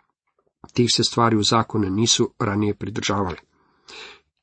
tih 0.75 0.89
se 0.97 1.05
stvari 1.05 1.37
u 1.37 1.43
zakone 1.43 1.91
nisu 1.91 2.31
ranije 2.39 2.75
pridržavali. 2.75 3.39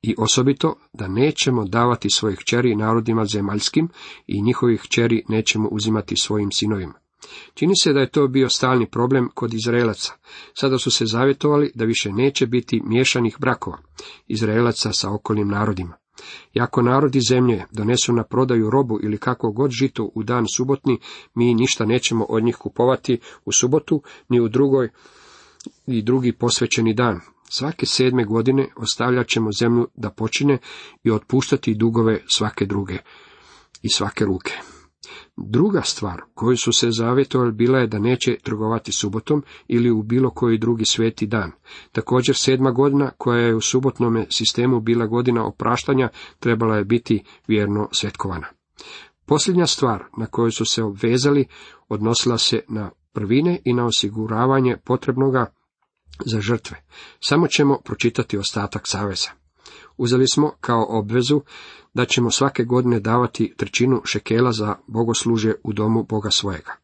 I 0.02 0.16
osobito 0.18 0.76
da 0.94 1.08
nećemo 1.08 1.66
davati 1.66 2.10
svojih 2.10 2.40
kćeri 2.40 2.76
narodima 2.76 3.26
zemaljskim 3.26 3.90
i 4.28 4.42
njihovih 4.42 4.82
kćeri 4.82 5.24
nećemo 5.30 5.70
uzimati 5.70 6.16
svojim 6.18 6.52
sinovima. 6.52 7.03
Čini 7.54 7.74
se 7.84 7.94
da 7.94 8.00
je 8.00 8.12
to 8.12 8.28
bio 8.28 8.50
stalni 8.50 8.90
problem 8.90 9.30
kod 9.34 9.54
Izraelaca. 9.54 10.14
Sada 10.54 10.78
su 10.78 10.92
se 10.92 11.06
zavjetovali 11.06 11.72
da 11.76 11.86
više 11.86 12.12
neće 12.12 12.48
biti 12.48 12.82
miješanih 12.86 13.38
brakova 13.40 13.78
Izraelaca 14.28 14.94
sa 14.94 15.12
okolnim 15.12 15.48
narodima. 15.48 15.98
I 16.54 16.60
narodi 16.84 17.20
zemlje 17.30 17.66
donesu 17.72 18.14
na 18.14 18.24
prodaju 18.24 18.70
robu 18.70 19.00
ili 19.04 19.18
kako 19.18 19.52
god 19.52 19.72
žito 19.72 20.12
u 20.16 20.24
dan 20.24 20.46
subotni, 20.56 21.00
mi 21.36 21.54
ništa 21.54 21.86
nećemo 21.86 22.26
od 22.30 22.44
njih 22.44 22.56
kupovati 22.56 23.20
u 23.46 23.52
subotu, 23.52 24.02
ni 24.30 24.40
u 24.40 24.48
drugoj 24.48 24.90
i 25.88 26.02
drugi 26.02 26.32
posvećeni 26.32 26.94
dan. 26.94 27.20
Svake 27.50 27.86
sedme 27.86 28.26
godine 28.26 28.68
ostavljat 28.76 29.28
ćemo 29.28 29.50
zemlju 29.60 29.88
da 29.96 30.10
počine 30.10 30.58
i 31.04 31.12
otpuštati 31.12 31.76
dugove 31.76 32.22
svake 32.28 32.66
druge 32.66 32.98
i 33.82 33.90
svake 33.90 34.26
ruke. 34.26 34.73
Druga 35.38 35.82
stvar 35.82 36.22
koju 36.34 36.58
su 36.58 36.72
se 36.72 36.92
zavjetovali 36.92 37.52
bila 37.52 37.80
je 37.80 37.88
da 37.88 38.00
neće 38.00 38.38
trgovati 38.44 38.92
subotom 38.92 39.44
ili 39.68 39.92
u 39.92 40.04
bilo 40.04 40.30
koji 40.30 40.58
drugi 40.58 40.86
sveti 40.86 41.28
dan. 41.28 41.52
Također 41.92 42.36
sedma 42.36 42.72
godina 42.72 43.12
koja 43.18 43.40
je 43.40 43.56
u 43.56 43.62
subotnome 43.62 44.26
sistemu 44.30 44.80
bila 44.80 45.06
godina 45.06 45.46
opraštanja 45.46 46.10
trebala 46.40 46.78
je 46.78 46.86
biti 46.86 47.24
vjerno 47.48 47.90
svetkovana. 47.92 48.48
Posljednja 49.26 49.68
stvar 49.68 50.04
na 50.18 50.26
koju 50.26 50.52
su 50.52 50.66
se 50.66 50.84
obvezali 50.84 51.46
odnosila 51.90 52.38
se 52.38 52.62
na 52.68 52.92
prvine 53.14 53.62
i 53.66 53.74
na 53.74 53.86
osiguravanje 53.86 54.78
potrebnoga 54.86 55.54
za 56.26 56.42
žrtve. 56.42 56.84
Samo 57.20 57.48
ćemo 57.48 57.80
pročitati 57.86 58.38
ostatak 58.38 58.82
saveza. 58.86 59.30
Uzeli 59.98 60.28
smo 60.28 60.52
kao 60.62 60.86
obvezu 60.90 61.42
da 61.94 62.06
ćemo 62.06 62.32
svake 62.32 62.64
godine 62.64 63.00
davati 63.00 63.54
trećinu 63.58 64.02
šekela 64.06 64.52
za 64.52 64.76
bogosluže 64.88 65.54
u 65.64 65.74
domu 65.74 66.04
Boga 66.04 66.32
svojega. 66.32 66.76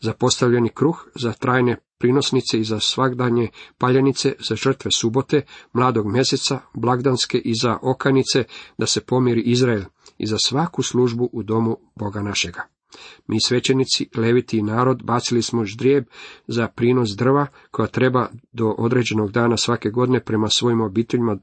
Za 0.00 0.12
postavljeni 0.12 0.68
kruh, 0.68 1.06
za 1.14 1.32
trajne 1.32 1.76
prinosnice 1.98 2.60
i 2.60 2.64
za 2.64 2.80
svagdanje 2.80 3.48
paljenice, 3.78 4.34
za 4.48 4.56
žrtve 4.56 4.90
subote, 4.90 5.42
mladog 5.72 6.12
mjeseca, 6.12 6.60
blagdanske 6.74 7.38
i 7.38 7.54
za 7.62 7.78
okanice, 7.82 8.44
da 8.78 8.86
se 8.86 9.00
pomiri 9.00 9.40
Izrael 9.40 9.82
i 10.18 10.26
za 10.26 10.36
svaku 10.44 10.82
službu 10.82 11.30
u 11.32 11.42
domu 11.42 11.76
Boga 11.94 12.22
našega. 12.22 12.79
Mi 13.26 13.40
svećenici, 13.40 14.08
leviti 14.16 14.58
i 14.58 14.62
narod 14.62 15.02
bacili 15.02 15.42
smo 15.42 15.64
ždrijeb 15.64 16.04
za 16.46 16.68
prinos 16.68 17.10
drva 17.10 17.46
koja 17.70 17.88
treba 17.88 18.28
do 18.52 18.74
određenog 18.78 19.32
dana 19.32 19.56
svake 19.56 19.90
godine 19.90 20.24
prema 20.24 20.48
svojim 20.48 20.80
obiteljima 20.80 21.38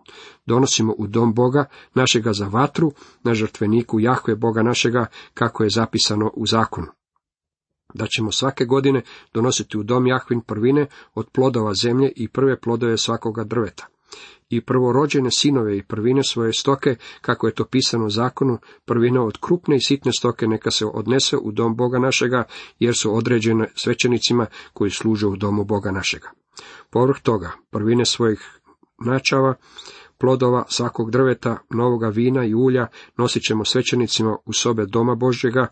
donosimo 0.45 0.93
u 0.97 1.07
dom 1.07 1.33
Boga 1.33 1.65
našega 1.93 2.33
za 2.33 2.47
vatru, 2.47 2.91
na 3.23 3.33
žrtveniku 3.33 3.99
Jahve 3.99 4.35
Boga 4.35 4.63
našega, 4.63 5.05
kako 5.33 5.63
je 5.63 5.69
zapisano 5.69 6.31
u 6.35 6.45
zakonu. 6.45 6.87
Da 7.93 8.07
ćemo 8.07 8.31
svake 8.31 8.65
godine 8.65 9.01
donositi 9.33 9.77
u 9.77 9.83
dom 9.83 10.07
Jahvin 10.07 10.41
prvine 10.41 10.87
od 11.15 11.29
plodova 11.29 11.73
zemlje 11.73 12.11
i 12.15 12.27
prve 12.27 12.59
plodove 12.59 12.97
svakoga 12.97 13.43
drveta 13.43 13.87
i 14.49 14.61
prvorođene 14.61 15.29
sinove 15.31 15.77
i 15.77 15.83
prvine 15.83 16.23
svoje 16.23 16.53
stoke, 16.53 16.95
kako 17.21 17.47
je 17.47 17.53
to 17.53 17.65
pisano 17.65 18.05
u 18.05 18.09
zakonu, 18.09 18.57
prvina 18.85 19.23
od 19.23 19.37
krupne 19.41 19.75
i 19.75 19.81
sitne 19.81 20.11
stoke 20.19 20.47
neka 20.47 20.71
se 20.71 20.85
odnese 20.85 21.37
u 21.37 21.51
dom 21.51 21.75
Boga 21.75 21.99
našega, 21.99 22.43
jer 22.79 22.95
su 22.95 23.15
određene 23.15 23.67
svećenicima 23.75 24.45
koji 24.73 24.91
služe 24.91 25.27
u 25.27 25.35
domu 25.35 25.63
Boga 25.63 25.91
našega. 25.91 26.31
Povrh 26.89 27.19
toga, 27.23 27.51
prvine 27.71 28.05
svojih 28.05 28.59
načava, 29.05 29.55
plodova 30.17 30.65
svakog 30.69 31.11
drveta, 31.11 31.57
novoga 31.69 32.07
vina 32.07 32.45
i 32.45 32.53
ulja 32.53 32.87
nosit 33.17 33.43
ćemo 33.43 33.65
svećenicima 33.65 34.37
u 34.45 34.53
sobe 34.53 34.85
doma 34.85 35.15
Božjega, 35.15 35.67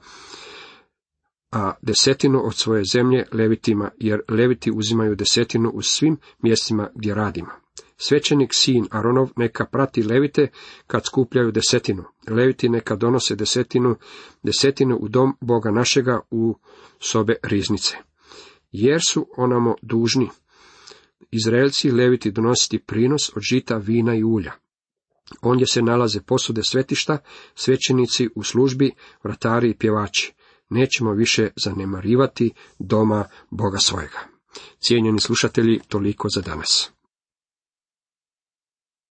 a 1.52 1.74
desetinu 1.82 2.46
od 2.46 2.56
svoje 2.56 2.84
zemlje 2.94 3.26
levitima, 3.32 3.90
jer 3.98 4.22
leviti 4.30 4.72
uzimaju 4.72 5.16
desetinu 5.16 5.70
u 5.70 5.82
svim 5.82 6.18
mjestima 6.42 6.90
gdje 6.96 7.14
radimo. 7.14 7.65
Svećenik 7.98 8.54
sin 8.54 8.88
Aronov 8.92 9.30
neka 9.36 9.66
prati 9.66 10.04
levite 10.04 10.48
kad 10.88 11.06
skupljaju 11.06 11.52
desetinu. 11.52 12.04
Leviti 12.30 12.70
neka 12.70 12.96
donose 12.96 13.36
desetinu, 13.36 13.96
desetinu 14.44 14.98
u 14.98 15.08
dom 15.08 15.38
Boga 15.42 15.72
našega 15.72 16.20
u 16.32 16.58
sobe 17.00 17.36
riznice. 17.44 17.98
Jer 18.72 19.02
su 19.08 19.28
onamo 19.38 19.76
dužni. 19.82 20.30
Izraelci 21.32 21.92
leviti 21.92 22.32
donositi 22.32 22.80
prinos 22.80 23.32
od 23.36 23.42
žita, 23.42 23.78
vina 23.78 24.16
i 24.16 24.24
ulja. 24.24 24.52
Ondje 25.42 25.68
se 25.68 25.82
nalaze 25.82 26.22
posude 26.22 26.62
svetišta, 26.64 27.18
svećenici 27.56 28.30
u 28.36 28.44
službi, 28.44 28.92
vratari 29.24 29.70
i 29.70 29.78
pjevači. 29.78 30.34
Nećemo 30.70 31.12
više 31.12 31.50
zanemarivati 31.56 32.52
doma 32.80 33.26
Boga 33.50 33.78
svojega. 33.78 34.20
Cijenjeni 34.80 35.20
slušatelji, 35.20 35.80
toliko 35.88 36.30
za 36.30 36.42
danas. 36.42 36.95